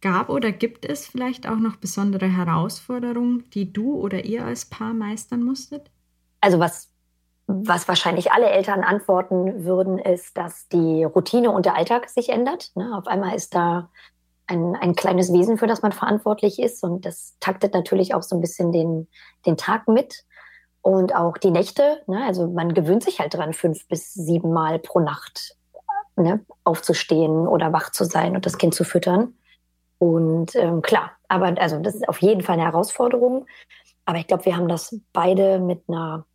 [0.00, 4.94] Gab oder gibt es vielleicht auch noch besondere Herausforderungen, die du oder ihr als Paar
[4.94, 5.90] meistern musstet?
[6.40, 6.90] Also was
[7.48, 12.70] was wahrscheinlich alle Eltern antworten würden, ist, dass die Routine und der Alltag sich ändert.
[12.74, 12.94] Ne?
[12.94, 13.88] Auf einmal ist da
[14.46, 16.84] ein, ein kleines Wesen, für das man verantwortlich ist.
[16.84, 19.08] Und das taktet natürlich auch so ein bisschen den,
[19.46, 20.24] den Tag mit.
[20.82, 22.02] Und auch die Nächte.
[22.06, 22.22] Ne?
[22.26, 25.56] Also man gewöhnt sich halt dran, fünf bis sieben Mal pro Nacht
[26.16, 26.44] ne?
[26.64, 29.34] aufzustehen oder wach zu sein und das Kind zu füttern.
[29.96, 33.46] Und ähm, klar, aber also das ist auf jeden Fall eine Herausforderung.
[34.04, 36.26] Aber ich glaube, wir haben das beide mit einer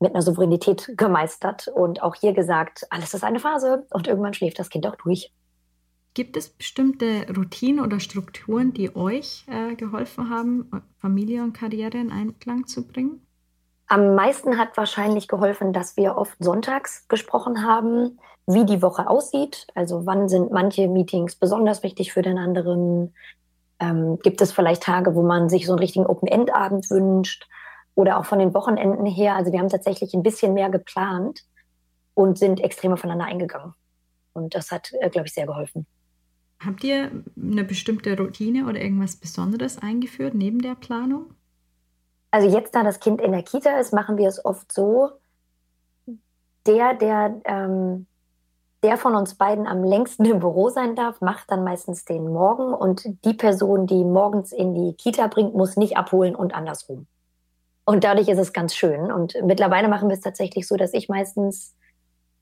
[0.00, 4.58] mit einer Souveränität gemeistert und auch hier gesagt, alles ist eine Phase und irgendwann schläft
[4.58, 5.32] das Kind auch durch.
[6.14, 12.12] Gibt es bestimmte Routinen oder Strukturen, die euch äh, geholfen haben, Familie und Karriere in
[12.12, 13.26] Einklang zu bringen?
[13.86, 19.66] Am meisten hat wahrscheinlich geholfen, dass wir oft sonntags gesprochen haben, wie die Woche aussieht.
[19.74, 23.14] Also wann sind manche Meetings besonders wichtig für den anderen?
[23.80, 27.48] Ähm, gibt es vielleicht Tage, wo man sich so einen richtigen Open-End-Abend wünscht?
[27.94, 29.36] Oder auch von den Wochenenden her.
[29.36, 31.44] Also wir haben tatsächlich ein bisschen mehr geplant
[32.14, 33.74] und sind extrem aufeinander eingegangen.
[34.32, 35.86] Und das hat, äh, glaube ich, sehr geholfen.
[36.64, 41.26] Habt ihr eine bestimmte Routine oder irgendwas Besonderes eingeführt neben der Planung?
[42.30, 45.10] Also jetzt, da das Kind in der Kita ist, machen wir es oft so,
[46.66, 48.06] der, der, ähm,
[48.82, 52.74] der von uns beiden am längsten im Büro sein darf, macht dann meistens den Morgen
[52.74, 57.06] und die Person, die morgens in die Kita bringt, muss nicht abholen und andersrum.
[57.84, 59.12] Und dadurch ist es ganz schön.
[59.12, 61.74] Und mittlerweile machen wir es tatsächlich so, dass ich meistens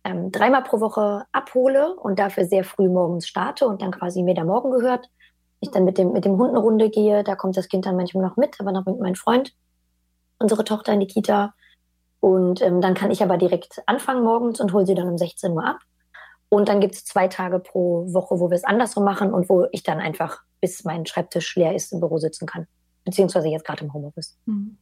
[0.04, 4.34] ähm, dreimal pro Woche abhole und dafür sehr früh morgens starte und dann quasi mir
[4.34, 5.08] der Morgen gehört.
[5.60, 7.96] Ich dann mit dem, mit dem Hund eine Runde gehe, da kommt das Kind dann
[7.96, 9.54] manchmal noch mit, aber noch mit meinem Freund,
[10.38, 11.54] unsere Tochter in die Kita.
[12.20, 15.52] Und ähm, dann kann ich aber direkt anfangen morgens und hole sie dann um 16
[15.52, 15.78] Uhr ab.
[16.48, 19.66] Und dann gibt es zwei Tage pro Woche, wo wir es andersrum machen und wo
[19.72, 22.66] ich dann einfach, bis mein Schreibtisch leer ist, im Büro sitzen kann.
[23.04, 24.36] Beziehungsweise jetzt gerade im Homeoffice.
[24.46, 24.76] Mhm.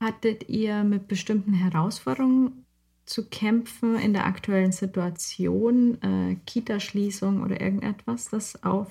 [0.00, 2.64] Hattet ihr mit bestimmten Herausforderungen
[3.04, 8.86] zu kämpfen in der aktuellen Situation, äh, Kitaschließung oder irgendetwas, das auf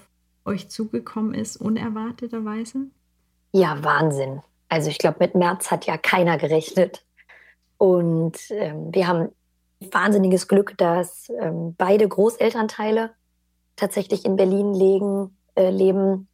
[0.45, 2.87] euch zugekommen ist, unerwarteterweise?
[3.53, 4.41] Ja, Wahnsinn.
[4.67, 7.03] Also ich glaube, mit März hat ja keiner gerechnet.
[7.77, 9.29] Und ähm, wir haben
[9.79, 13.11] wahnsinniges Glück, dass ähm, beide Großelternteile
[13.77, 16.27] tatsächlich in Berlin legen, äh, leben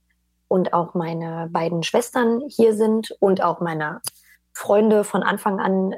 [0.48, 4.02] und auch meine beiden Schwestern hier sind und auch meine
[4.56, 5.94] Freunde von Anfang an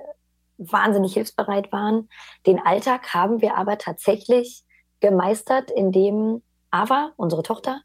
[0.58, 2.10] wahnsinnig hilfsbereit waren.
[2.46, 4.64] Den Alltag haben wir aber tatsächlich
[5.00, 6.42] gemeistert, indem
[6.72, 7.82] Ava, unsere Tochter,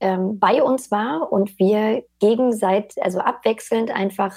[0.00, 4.36] ähm, bei uns war und wir gegenseitig, also abwechselnd einfach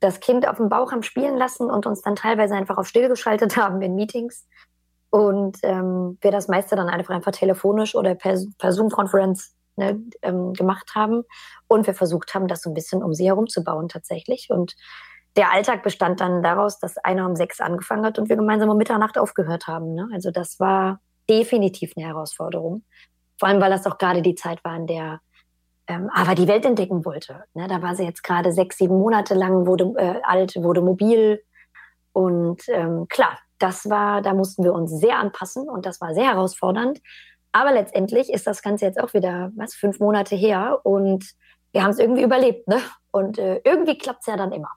[0.00, 3.08] das Kind auf dem Bauch haben spielen lassen und uns dann teilweise einfach auf still
[3.08, 4.46] geschaltet haben in Meetings.
[5.10, 10.54] Und ähm, wir das meiste dann einfach, einfach telefonisch oder per, per Zoom-Konferenz ne, ähm,
[10.54, 11.24] gemacht haben.
[11.68, 14.48] Und wir versucht haben, das so ein bisschen um sie herum zu bauen tatsächlich.
[14.50, 14.74] Und
[15.36, 18.76] der Alltag bestand dann daraus, dass einer um sechs angefangen hat und wir gemeinsam um
[18.76, 19.94] Mitternacht aufgehört haben.
[19.94, 20.08] Ne?
[20.12, 22.84] Also das war definitiv eine Herausforderung.
[23.38, 25.20] Vor allem, weil das auch gerade die Zeit war, in der
[25.88, 27.42] ähm, aber die Welt entdecken wollte.
[27.54, 27.66] Ne?
[27.66, 31.42] Da war sie jetzt gerade sechs, sieben Monate lang, wurde äh, alt, wurde mobil.
[32.12, 36.26] Und ähm, klar, das war, da mussten wir uns sehr anpassen und das war sehr
[36.26, 37.00] herausfordernd.
[37.52, 41.24] Aber letztendlich ist das Ganze jetzt auch wieder, was, fünf Monate her und
[41.72, 42.80] wir haben es irgendwie überlebt, ne?
[43.10, 44.70] Und äh, irgendwie klappt es ja dann immer.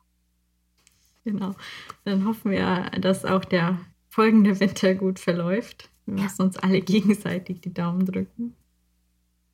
[1.26, 1.54] Genau.
[2.06, 5.90] Dann hoffen wir, dass auch der folgende Winter gut verläuft.
[6.06, 8.56] Wir müssen uns alle gegenseitig die Daumen drücken.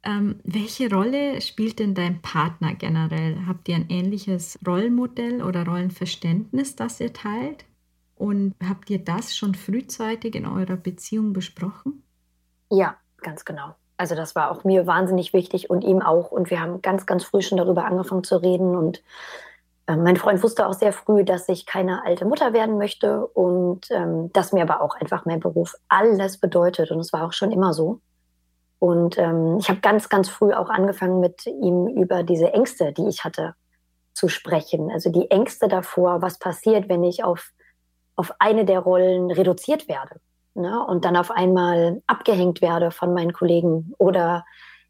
[0.03, 3.45] Ähm, welche Rolle spielt denn dein Partner generell?
[3.47, 7.65] Habt ihr ein ähnliches Rollenmodell oder Rollenverständnis, das ihr teilt?
[8.15, 12.03] Und habt ihr das schon frühzeitig in eurer Beziehung besprochen?
[12.69, 13.75] Ja, ganz genau.
[13.97, 16.31] Also das war auch mir wahnsinnig wichtig und ihm auch.
[16.31, 18.75] Und wir haben ganz, ganz früh schon darüber angefangen zu reden.
[18.75, 19.03] Und
[19.95, 24.31] mein Freund wusste auch sehr früh, dass ich keine alte Mutter werden möchte und ähm,
[24.33, 26.91] dass mir aber auch einfach mein Beruf alles bedeutet.
[26.91, 27.99] Und es war auch schon immer so.
[28.79, 33.07] Und ähm, ich habe ganz, ganz früh auch angefangen, mit ihm über diese Ängste, die
[33.07, 33.55] ich hatte,
[34.13, 34.91] zu sprechen.
[34.91, 37.51] Also die Ängste davor, was passiert, wenn ich auf,
[38.15, 40.19] auf eine der Rollen reduziert werde
[40.53, 40.83] ne?
[40.85, 44.45] und dann auf einmal abgehängt werde von meinen Kollegen oder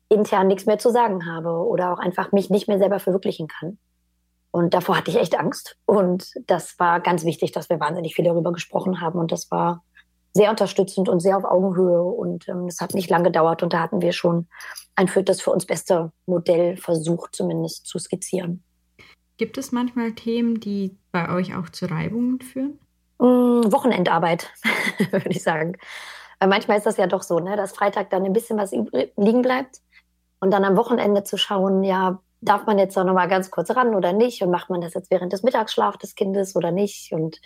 [0.09, 3.77] intern nichts mehr zu sagen habe oder auch einfach mich nicht mehr selber verwirklichen kann.
[4.51, 5.77] Und davor hatte ich echt Angst.
[5.85, 9.17] Und das war ganz wichtig, dass wir wahnsinnig viel darüber gesprochen haben.
[9.17, 9.83] Und das war
[10.33, 12.03] sehr unterstützend und sehr auf Augenhöhe.
[12.03, 13.63] Und ähm, es hat nicht lange gedauert.
[13.63, 14.47] Und da hatten wir schon
[14.95, 18.63] ein für das für uns beste Modell versucht, zumindest zu skizzieren.
[19.37, 22.77] Gibt es manchmal Themen, die bei euch auch zu Reibungen führen?
[23.19, 24.51] Mm, Wochenendarbeit,
[25.11, 25.77] würde ich sagen.
[26.39, 29.41] Weil manchmal ist das ja doch so, ne, dass Freitag dann ein bisschen was liegen
[29.41, 29.81] bleibt.
[30.41, 33.95] Und dann am Wochenende zu schauen, ja, darf man jetzt noch mal ganz kurz ran
[33.95, 34.41] oder nicht?
[34.41, 37.13] Und macht man das jetzt während des Mittagsschlafs des Kindes oder nicht?
[37.13, 37.39] Und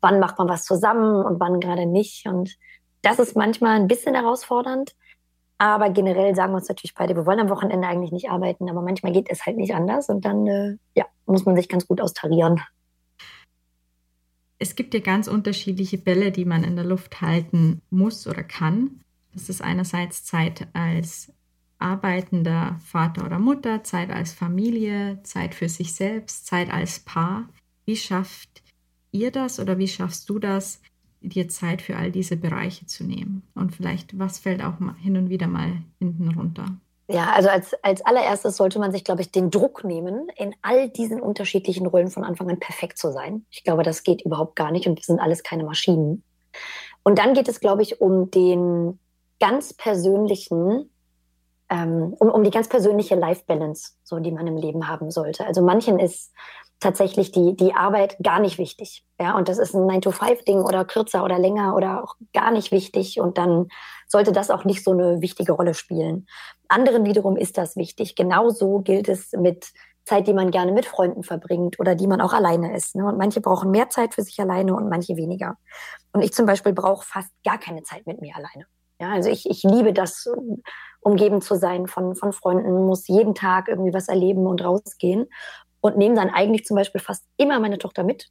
[0.00, 2.26] wann macht man was zusammen und wann gerade nicht.
[2.26, 2.56] Und
[3.02, 4.94] das ist manchmal ein bisschen herausfordernd.
[5.58, 8.82] Aber generell sagen wir uns natürlich beide, wir wollen am Wochenende eigentlich nicht arbeiten, aber
[8.82, 12.00] manchmal geht es halt nicht anders und dann äh, ja, muss man sich ganz gut
[12.00, 12.60] austarieren.
[14.58, 19.00] Es gibt ja ganz unterschiedliche Bälle, die man in der Luft halten muss oder kann.
[19.32, 21.32] Das ist einerseits Zeit als
[21.78, 27.48] arbeitender Vater oder Mutter, Zeit als Familie, Zeit für sich selbst, Zeit als Paar.
[27.84, 28.62] Wie schafft
[29.12, 30.80] ihr das oder wie schaffst du das,
[31.20, 33.42] dir Zeit für all diese Bereiche zu nehmen?
[33.54, 36.66] Und vielleicht, was fällt auch hin und wieder mal hinten runter?
[37.08, 40.88] Ja, also als, als allererstes sollte man sich, glaube ich, den Druck nehmen, in all
[40.88, 43.46] diesen unterschiedlichen Rollen von Anfang an perfekt zu sein.
[43.50, 46.24] Ich glaube, das geht überhaupt gar nicht und wir sind alles keine Maschinen.
[47.04, 48.98] Und dann geht es, glaube ich, um den
[49.38, 50.90] ganz persönlichen,
[51.70, 55.46] ähm, um, um die ganz persönliche Life-Balance, so die man im Leben haben sollte.
[55.46, 56.32] Also manchen ist
[56.80, 59.04] tatsächlich die, die Arbeit gar nicht wichtig.
[59.18, 63.18] Ja, und das ist ein 9-to-5-Ding oder kürzer oder länger oder auch gar nicht wichtig.
[63.20, 63.68] Und dann
[64.06, 66.26] sollte das auch nicht so eine wichtige Rolle spielen.
[66.68, 68.14] Anderen wiederum ist das wichtig.
[68.14, 69.72] Genauso gilt es mit
[70.04, 72.94] Zeit, die man gerne mit Freunden verbringt oder die man auch alleine ist.
[72.94, 73.06] Ne?
[73.06, 75.56] Und manche brauchen mehr Zeit für sich alleine und manche weniger.
[76.12, 78.66] Und ich zum Beispiel brauche fast gar keine Zeit mit mir alleine.
[79.00, 80.26] Ja, also ich, ich liebe das,
[81.06, 85.26] umgeben zu sein von, von Freunden, muss jeden Tag irgendwie was erleben und rausgehen
[85.80, 88.26] und nehme dann eigentlich zum Beispiel fast immer meine Tochter mit.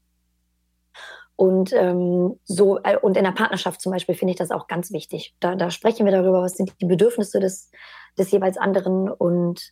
[1.37, 4.91] Und ähm, so äh, und in der Partnerschaft zum Beispiel finde ich das auch ganz
[4.91, 5.35] wichtig.
[5.39, 7.71] Da, da sprechen wir darüber, was sind die Bedürfnisse des,
[8.17, 9.71] des jeweils anderen und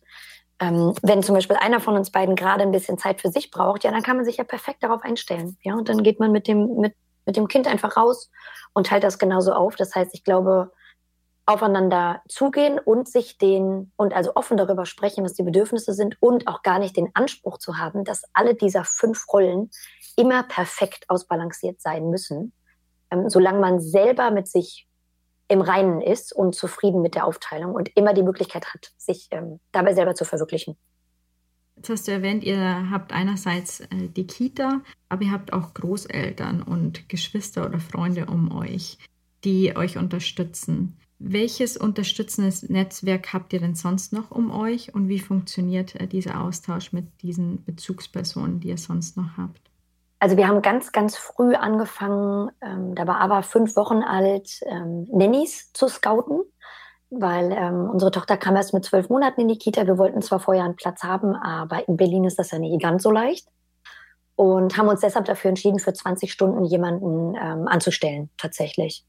[0.58, 3.84] ähm, wenn zum Beispiel einer von uns beiden gerade ein bisschen Zeit für sich braucht,
[3.84, 5.58] ja, dann kann man sich ja perfekt darauf einstellen.
[5.62, 6.94] Ja, und dann geht man mit dem, mit,
[7.26, 8.30] mit dem Kind einfach raus
[8.72, 9.76] und teilt das genauso auf.
[9.76, 10.70] Das heißt, ich glaube,
[11.46, 16.46] aufeinander zugehen und sich den und also offen darüber sprechen, was die Bedürfnisse sind und
[16.46, 19.70] auch gar nicht den Anspruch zu haben, dass alle dieser fünf Rollen
[20.16, 22.52] immer perfekt ausbalanciert sein müssen,
[23.10, 24.88] ähm, solange man selber mit sich
[25.48, 29.60] im Reinen ist und zufrieden mit der Aufteilung und immer die Möglichkeit hat, sich ähm,
[29.72, 30.76] dabei selber zu verwirklichen.
[31.76, 34.80] Jetzt hast du erwähnt, ihr habt einerseits äh, die Kita,
[35.10, 38.98] aber ihr habt auch Großeltern und Geschwister oder Freunde um euch,
[39.44, 40.98] die euch unterstützen.
[41.18, 46.42] Welches unterstützendes Netzwerk habt ihr denn sonst noch um euch und wie funktioniert äh, dieser
[46.42, 49.60] Austausch mit diesen Bezugspersonen, die ihr sonst noch habt?
[50.18, 55.06] Also wir haben ganz, ganz früh angefangen, ähm, da war aber fünf Wochen alt, ähm,
[55.12, 56.40] Nannies zu scouten,
[57.10, 59.86] weil ähm, unsere Tochter kam erst mit zwölf Monaten in die Kita.
[59.86, 63.02] Wir wollten zwar vorher einen Platz haben, aber in Berlin ist das ja nicht ganz
[63.02, 63.46] so leicht.
[64.36, 69.04] und haben uns deshalb dafür entschieden, für 20 Stunden jemanden ähm, anzustellen, tatsächlich.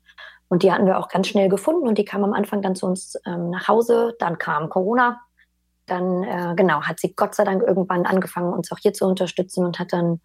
[0.48, 2.86] Und die hatten wir auch ganz schnell gefunden und die kam am Anfang dann zu
[2.86, 4.16] uns ähm, nach Hause.
[4.20, 5.22] Dann kam Corona.
[5.88, 9.66] Dann, äh, genau, hat sie Gott sei Dank irgendwann angefangen, uns auch hier zu unterstützen
[9.66, 10.22] und hat dann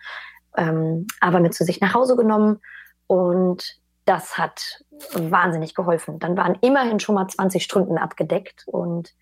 [0.56, 2.60] ähm, aber mit zu sich nach Hause genommen.
[3.06, 6.18] Und das hat wahnsinnig geholfen.
[6.18, 8.64] Dann waren immerhin schon mal 20 Stunden abgedeckt.
[8.66, 9.14] Und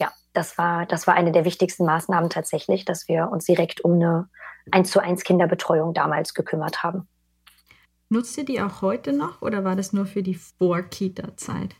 [0.00, 3.94] ja, das war, das war eine der wichtigsten Maßnahmen tatsächlich, dass wir uns direkt um
[3.94, 4.28] eine
[4.70, 7.08] 1 zu 1 Kinderbetreuung damals gekümmert haben.
[8.08, 11.74] Nutzt ihr die auch heute noch oder war das nur für die Vor-Kita-Zeit?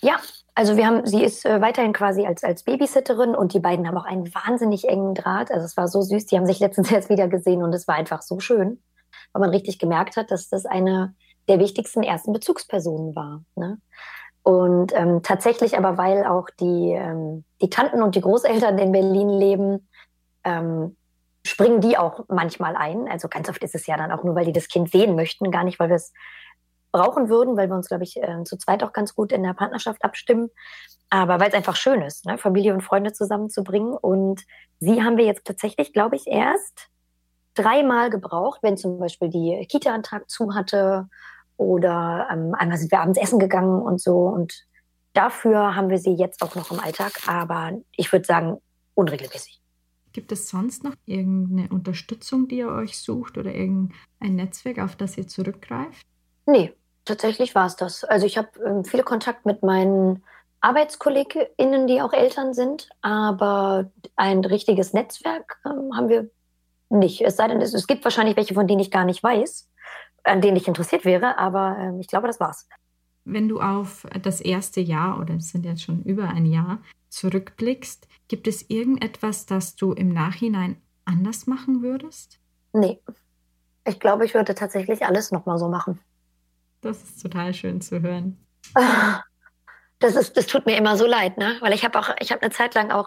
[0.00, 0.16] Ja,
[0.54, 3.98] also wir haben, sie ist äh, weiterhin quasi als, als Babysitterin und die beiden haben
[3.98, 5.50] auch einen wahnsinnig engen Draht.
[5.50, 7.96] Also es war so süß, die haben sich letztens erst wieder gesehen und es war
[7.96, 8.82] einfach so schön,
[9.32, 11.14] weil man richtig gemerkt hat, dass das eine
[11.48, 13.44] der wichtigsten ersten Bezugspersonen war.
[13.56, 13.78] Ne?
[14.42, 19.28] Und ähm, tatsächlich aber, weil auch die, ähm, die Tanten und die Großeltern in Berlin
[19.28, 19.88] leben,
[20.44, 20.96] ähm,
[21.46, 23.08] springen die auch manchmal ein.
[23.08, 25.50] Also ganz oft ist es ja dann auch nur, weil die das Kind sehen möchten,
[25.50, 26.12] gar nicht, weil wir es
[26.90, 29.52] brauchen würden, weil wir uns, glaube ich, äh, zu zweit auch ganz gut in der
[29.52, 30.50] Partnerschaft abstimmen.
[31.10, 32.38] Aber weil es einfach schön ist, ne?
[32.38, 33.94] Familie und Freunde zusammenzubringen.
[33.94, 34.42] Und
[34.80, 36.88] sie haben wir jetzt tatsächlich, glaube ich, erst
[37.54, 41.08] dreimal gebraucht, wenn zum Beispiel die Kita einen Tag zu hatte
[41.56, 44.26] oder ähm, einmal sind wir abends essen gegangen und so.
[44.26, 44.64] Und
[45.12, 47.12] dafür haben wir sie jetzt auch noch im Alltag.
[47.26, 48.60] Aber ich würde sagen,
[48.94, 49.63] unregelmäßig.
[50.14, 55.18] Gibt es sonst noch irgendeine Unterstützung, die ihr euch sucht oder irgendein Netzwerk, auf das
[55.18, 56.06] ihr zurückgreift?
[56.46, 56.72] Nee,
[57.04, 58.04] tatsächlich war es das.
[58.04, 60.22] Also ich habe ähm, viel Kontakt mit meinen
[60.60, 66.30] ArbeitskollegInnen, die auch Eltern sind, aber ein richtiges Netzwerk ähm, haben wir
[66.90, 67.20] nicht.
[67.20, 69.68] Es sei denn, es, es, gibt wahrscheinlich welche, von denen ich gar nicht weiß,
[70.22, 72.68] an denen ich interessiert wäre, aber ähm, ich glaube, das war's.
[73.24, 78.06] Wenn du auf das erste Jahr, oder es sind jetzt schon über ein Jahr, zurückblickst,
[78.28, 82.38] gibt es irgendetwas, das du im Nachhinein anders machen würdest?
[82.72, 83.00] Nee.
[83.86, 86.00] Ich glaube, ich würde tatsächlich alles nochmal so machen.
[86.80, 88.38] Das ist total schön zu hören.
[90.00, 91.56] Das, ist, das tut mir immer so leid, ne?
[91.60, 93.06] Weil ich habe auch, ich habe eine Zeit lang auch,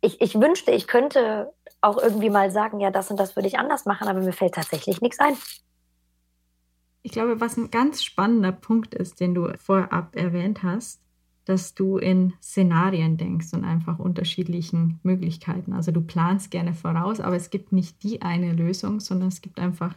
[0.00, 1.52] ich, ich wünschte, ich könnte
[1.82, 4.54] auch irgendwie mal sagen, ja, das und das würde ich anders machen, aber mir fällt
[4.54, 5.36] tatsächlich nichts ein.
[7.06, 11.02] Ich glaube, was ein ganz spannender Punkt ist, den du vorab erwähnt hast,
[11.44, 15.74] dass du in Szenarien denkst und einfach unterschiedlichen Möglichkeiten.
[15.74, 19.58] Also du planst gerne voraus, aber es gibt nicht die eine Lösung, sondern es gibt
[19.58, 19.94] einfach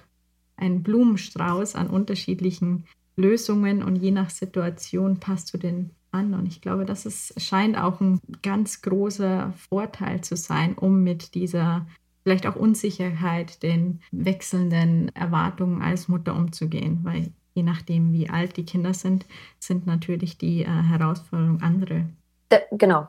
[0.57, 2.83] einen Blumenstrauß an unterschiedlichen
[3.15, 6.33] Lösungen und je nach Situation passt du den an.
[6.33, 11.35] Und ich glaube, das ist, scheint auch ein ganz großer Vorteil zu sein, um mit
[11.35, 11.87] dieser
[12.27, 18.65] vielleicht auch Unsicherheit, den wechselnden Erwartungen als Mutter umzugehen, weil je nachdem, wie alt die
[18.65, 19.25] Kinder sind,
[19.59, 22.09] sind natürlich die äh, Herausforderungen andere.
[22.49, 23.07] Da, genau,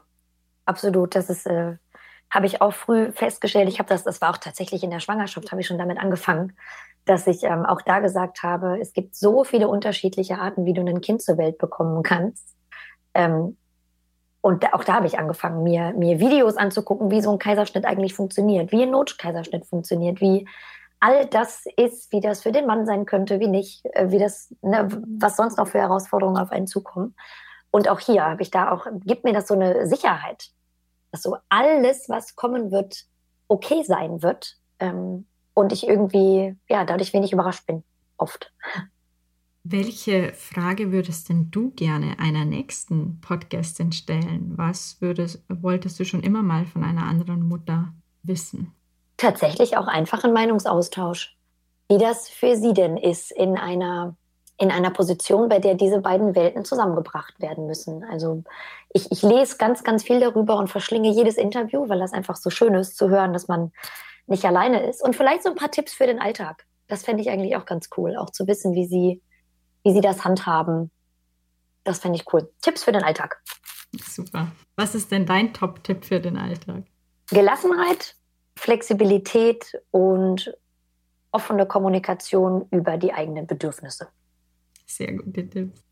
[0.66, 1.16] absolut.
[1.16, 1.78] Das ist, äh,
[2.30, 3.68] habe ich auch früh festgestellt.
[3.68, 6.52] Ich habe das, das war auch tatsächlich in der Schwangerschaft, habe ich schon damit angefangen,
[7.04, 10.82] dass ich ähm, auch da gesagt habe, es gibt so viele unterschiedliche Arten, wie du
[10.82, 12.54] ein Kind zur Welt bekommen kannst.
[13.14, 13.56] Ähm,
[14.40, 18.14] und auch da habe ich angefangen, mir, mir Videos anzugucken, wie so ein Kaiserschnitt eigentlich
[18.14, 20.46] funktioniert, wie ein Notkaiserschnitt funktioniert, wie
[21.00, 24.54] all das ist, wie das für den Mann sein könnte, wie nicht, äh, wie das,
[24.62, 27.14] ne, was sonst noch für Herausforderungen auf einen zukommen.
[27.70, 30.50] Und auch hier habe ich da auch, gibt mir das so eine Sicherheit,
[31.10, 33.04] dass so alles, was kommen wird,
[33.48, 34.56] okay sein wird.
[34.78, 37.82] Ähm, und ich irgendwie, ja, dadurch wenig überrascht bin,
[38.16, 38.52] oft.
[39.70, 44.52] Welche Frage würdest denn du gerne einer nächsten Podcastin stellen?
[44.56, 48.72] Was würdest, wolltest du schon immer mal von einer anderen Mutter wissen?
[49.18, 51.36] tatsächlich auch einfach ein Meinungsaustausch.
[51.88, 54.16] Wie das für Sie denn ist in einer,
[54.56, 58.04] in einer Position, bei der diese beiden Welten zusammengebracht werden müssen.
[58.04, 58.44] Also
[58.92, 62.50] ich, ich lese ganz, ganz viel darüber und verschlinge jedes Interview, weil das einfach so
[62.50, 63.72] schön ist zu hören, dass man
[64.26, 65.02] nicht alleine ist.
[65.02, 66.66] Und vielleicht so ein paar Tipps für den Alltag.
[66.86, 69.22] Das fände ich eigentlich auch ganz cool, auch zu wissen, wie Sie,
[69.88, 70.90] wie Sie das handhaben.
[71.82, 72.52] Das fände ich cool.
[72.60, 73.42] Tipps für den Alltag.
[73.98, 74.52] Super.
[74.76, 76.84] Was ist denn dein Top-Tipp für den Alltag?
[77.30, 78.14] Gelassenheit,
[78.56, 80.54] Flexibilität und
[81.32, 84.08] offene Kommunikation über die eigenen Bedürfnisse.
[84.84, 85.82] Sehr gute Tipps.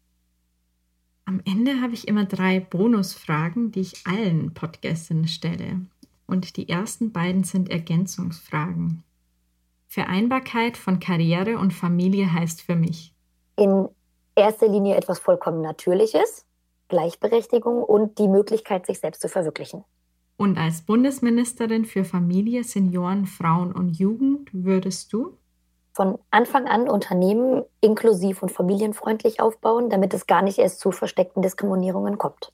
[1.25, 5.81] Am Ende habe ich immer drei Bonusfragen, die ich allen Podcastern stelle.
[6.27, 9.05] Und die ersten beiden sind Ergänzungsfragen.
[9.89, 13.16] Vereinbarkeit von Karriere und Familie heißt für mich.
[13.57, 13.89] In
[14.35, 16.47] erster Linie etwas vollkommen Natürliches,
[16.89, 19.85] Gleichberechtigung und die Möglichkeit, sich selbst zu verwirklichen.
[20.37, 25.39] Und als Bundesministerin für Familie, Senioren, Frauen und Jugend würdest du
[25.95, 31.41] von Anfang an Unternehmen inklusiv und familienfreundlich aufbauen, damit es gar nicht erst zu versteckten
[31.41, 32.53] Diskriminierungen kommt.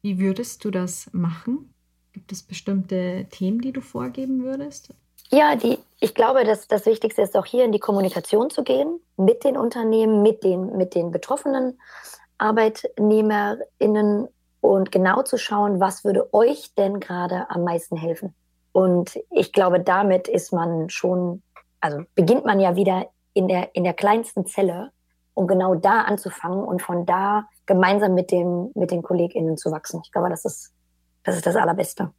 [0.00, 1.74] Wie würdest du das machen?
[2.12, 4.94] Gibt es bestimmte Themen, die du vorgeben würdest?
[5.30, 9.00] Ja, die ich glaube, dass das Wichtigste ist auch hier in die Kommunikation zu gehen
[9.16, 11.78] mit den Unternehmen, mit den, mit den betroffenen
[12.38, 14.28] ArbeitnehmerInnen
[14.60, 18.34] und genau zu schauen, was würde euch denn gerade am meisten helfen.
[18.72, 21.42] Und ich glaube, damit ist man schon,
[21.80, 24.92] also beginnt man ja wieder in der, in der kleinsten Zelle,
[25.34, 30.00] um genau da anzufangen und von da gemeinsam mit den, mit den KollegInnen zu wachsen.
[30.04, 30.72] Ich glaube, das ist,
[31.24, 32.12] das ist das Allerbeste.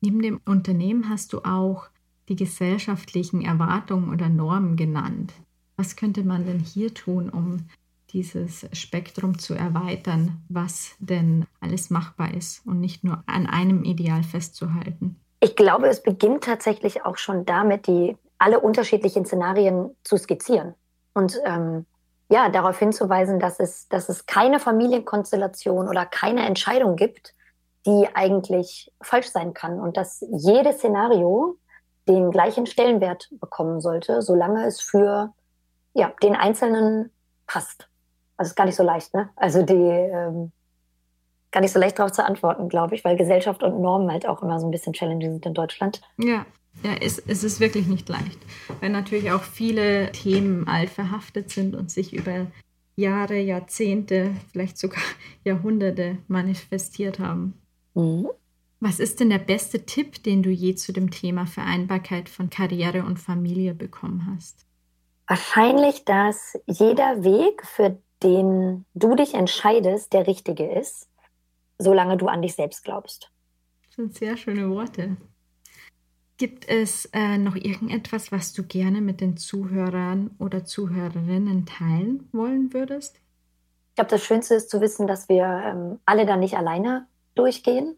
[0.00, 1.88] Neben dem Unternehmen hast du auch
[2.28, 5.32] die gesellschaftlichen Erwartungen oder Normen genannt.
[5.76, 7.68] Was könnte man denn hier tun, um
[8.10, 14.22] dieses Spektrum zu erweitern, was denn alles machbar ist und nicht nur an einem Ideal
[14.22, 15.16] festzuhalten?
[15.40, 20.74] Ich glaube, es beginnt tatsächlich auch schon damit, die alle unterschiedlichen Szenarien zu skizzieren
[21.14, 21.86] und ähm,
[22.28, 27.34] ja, darauf hinzuweisen, dass es, dass es keine Familienkonstellation oder keine Entscheidung gibt,
[27.86, 31.56] die eigentlich falsch sein kann und dass jedes Szenario
[32.08, 35.32] den gleichen Stellenwert bekommen sollte, solange es für
[35.94, 37.10] ja, den Einzelnen
[37.46, 37.88] passt.
[38.36, 39.30] Also ist gar nicht so leicht, ne?
[39.36, 40.52] Also die ähm,
[41.50, 44.42] gar nicht so leicht darauf zu antworten, glaube ich, weil Gesellschaft und Normen halt auch
[44.42, 46.02] immer so ein bisschen challenging sind in Deutschland.
[46.18, 46.44] Ja,
[46.82, 48.38] ja, es, es ist wirklich nicht leicht,
[48.80, 52.46] weil natürlich auch viele Themen altverhaftet sind und sich über
[52.96, 55.02] Jahre, Jahrzehnte, vielleicht sogar
[55.44, 57.60] Jahrhunderte manifestiert haben.
[57.94, 58.28] Mhm.
[58.86, 63.02] Was ist denn der beste Tipp, den du je zu dem Thema Vereinbarkeit von Karriere
[63.02, 64.64] und Familie bekommen hast?
[65.26, 71.08] Wahrscheinlich, dass jeder Weg, für den du dich entscheidest, der richtige ist,
[71.80, 73.32] solange du an dich selbst glaubst.
[73.86, 75.16] Das sind sehr schöne Worte.
[76.36, 82.72] Gibt es äh, noch irgendetwas, was du gerne mit den Zuhörern oder Zuhörerinnen teilen wollen
[82.72, 83.16] würdest?
[83.88, 87.96] Ich glaube, das Schönste ist zu wissen, dass wir ähm, alle da nicht alleine durchgehen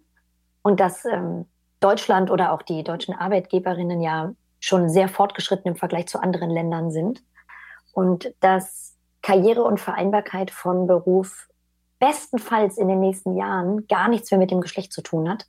[0.63, 1.47] und dass ähm,
[1.81, 6.91] Deutschland oder auch die deutschen Arbeitgeberinnen ja schon sehr fortgeschritten im Vergleich zu anderen Ländern
[6.91, 7.23] sind.
[7.93, 11.49] Und dass Karriere und Vereinbarkeit von Beruf
[11.99, 15.47] bestenfalls in den nächsten Jahren gar nichts mehr mit dem Geschlecht zu tun hat.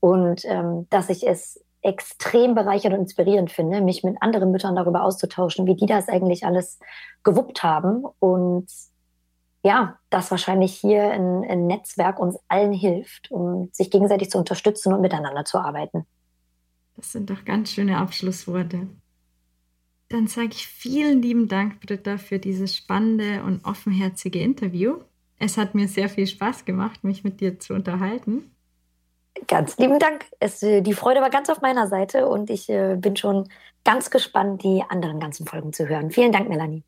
[0.00, 5.02] Und ähm, dass ich es extrem bereichernd und inspirierend finde, mich mit anderen Müttern darüber
[5.02, 6.78] auszutauschen, wie die das eigentlich alles
[7.22, 8.04] gewuppt haben.
[8.18, 8.66] Und
[9.64, 15.00] ja, dass wahrscheinlich hier ein, Netzwerk uns allen hilft, um sich gegenseitig zu unterstützen und
[15.00, 16.06] miteinander zu arbeiten.
[16.96, 18.86] Das sind doch ganz schöne Abschlussworte.
[20.10, 24.98] Dann sage ich vielen lieben Dank, Britta, für dieses spannende und offenherzige Interview.
[25.38, 28.54] Es hat mir sehr viel Spaß gemacht, mich mit dir zu unterhalten.
[29.48, 30.26] Ganz lieben Dank.
[30.40, 33.48] Es, äh, die Freude war ganz auf meiner Seite und ich äh, bin schon
[33.82, 36.10] ganz gespannt, die anderen ganzen Folgen zu hören.
[36.10, 36.84] Vielen Dank, Melanie.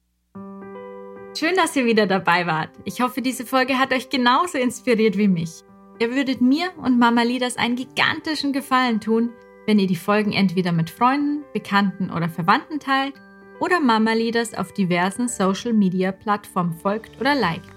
[1.39, 2.70] Schön, dass ihr wieder dabei wart.
[2.84, 5.51] Ich hoffe, diese Folge hat euch genauso inspiriert wie mich.
[5.99, 9.34] Ihr würdet mir und Mama Lidas einen gigantischen Gefallen tun,
[9.66, 13.12] wenn ihr die Folgen entweder mit Freunden, Bekannten oder Verwandten teilt
[13.61, 17.68] oder Mama Lidas auf diversen Social Media Plattformen folgt oder liked.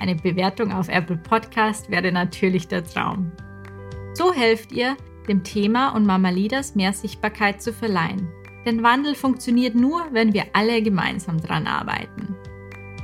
[0.00, 3.30] Eine Bewertung auf Apple Podcast wäre natürlich der Traum.
[4.14, 4.96] So helft ihr,
[5.28, 8.28] dem Thema und Mama Lidas mehr Sichtbarkeit zu verleihen.
[8.64, 12.34] Denn Wandel funktioniert nur, wenn wir alle gemeinsam dran arbeiten.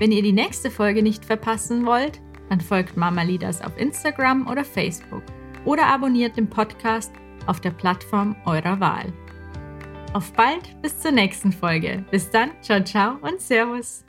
[0.02, 4.64] Wenn ihr die nächste Folge nicht verpassen wollt, dann folgt Mama Leaders auf Instagram oder
[4.64, 5.22] Facebook
[5.64, 7.12] oder abonniert den Podcast
[7.46, 9.12] auf der Plattform eurer Wahl.
[10.12, 12.04] Auf bald bis zur nächsten Folge.
[12.10, 14.04] Bis dann, ciao, ciao und Servus.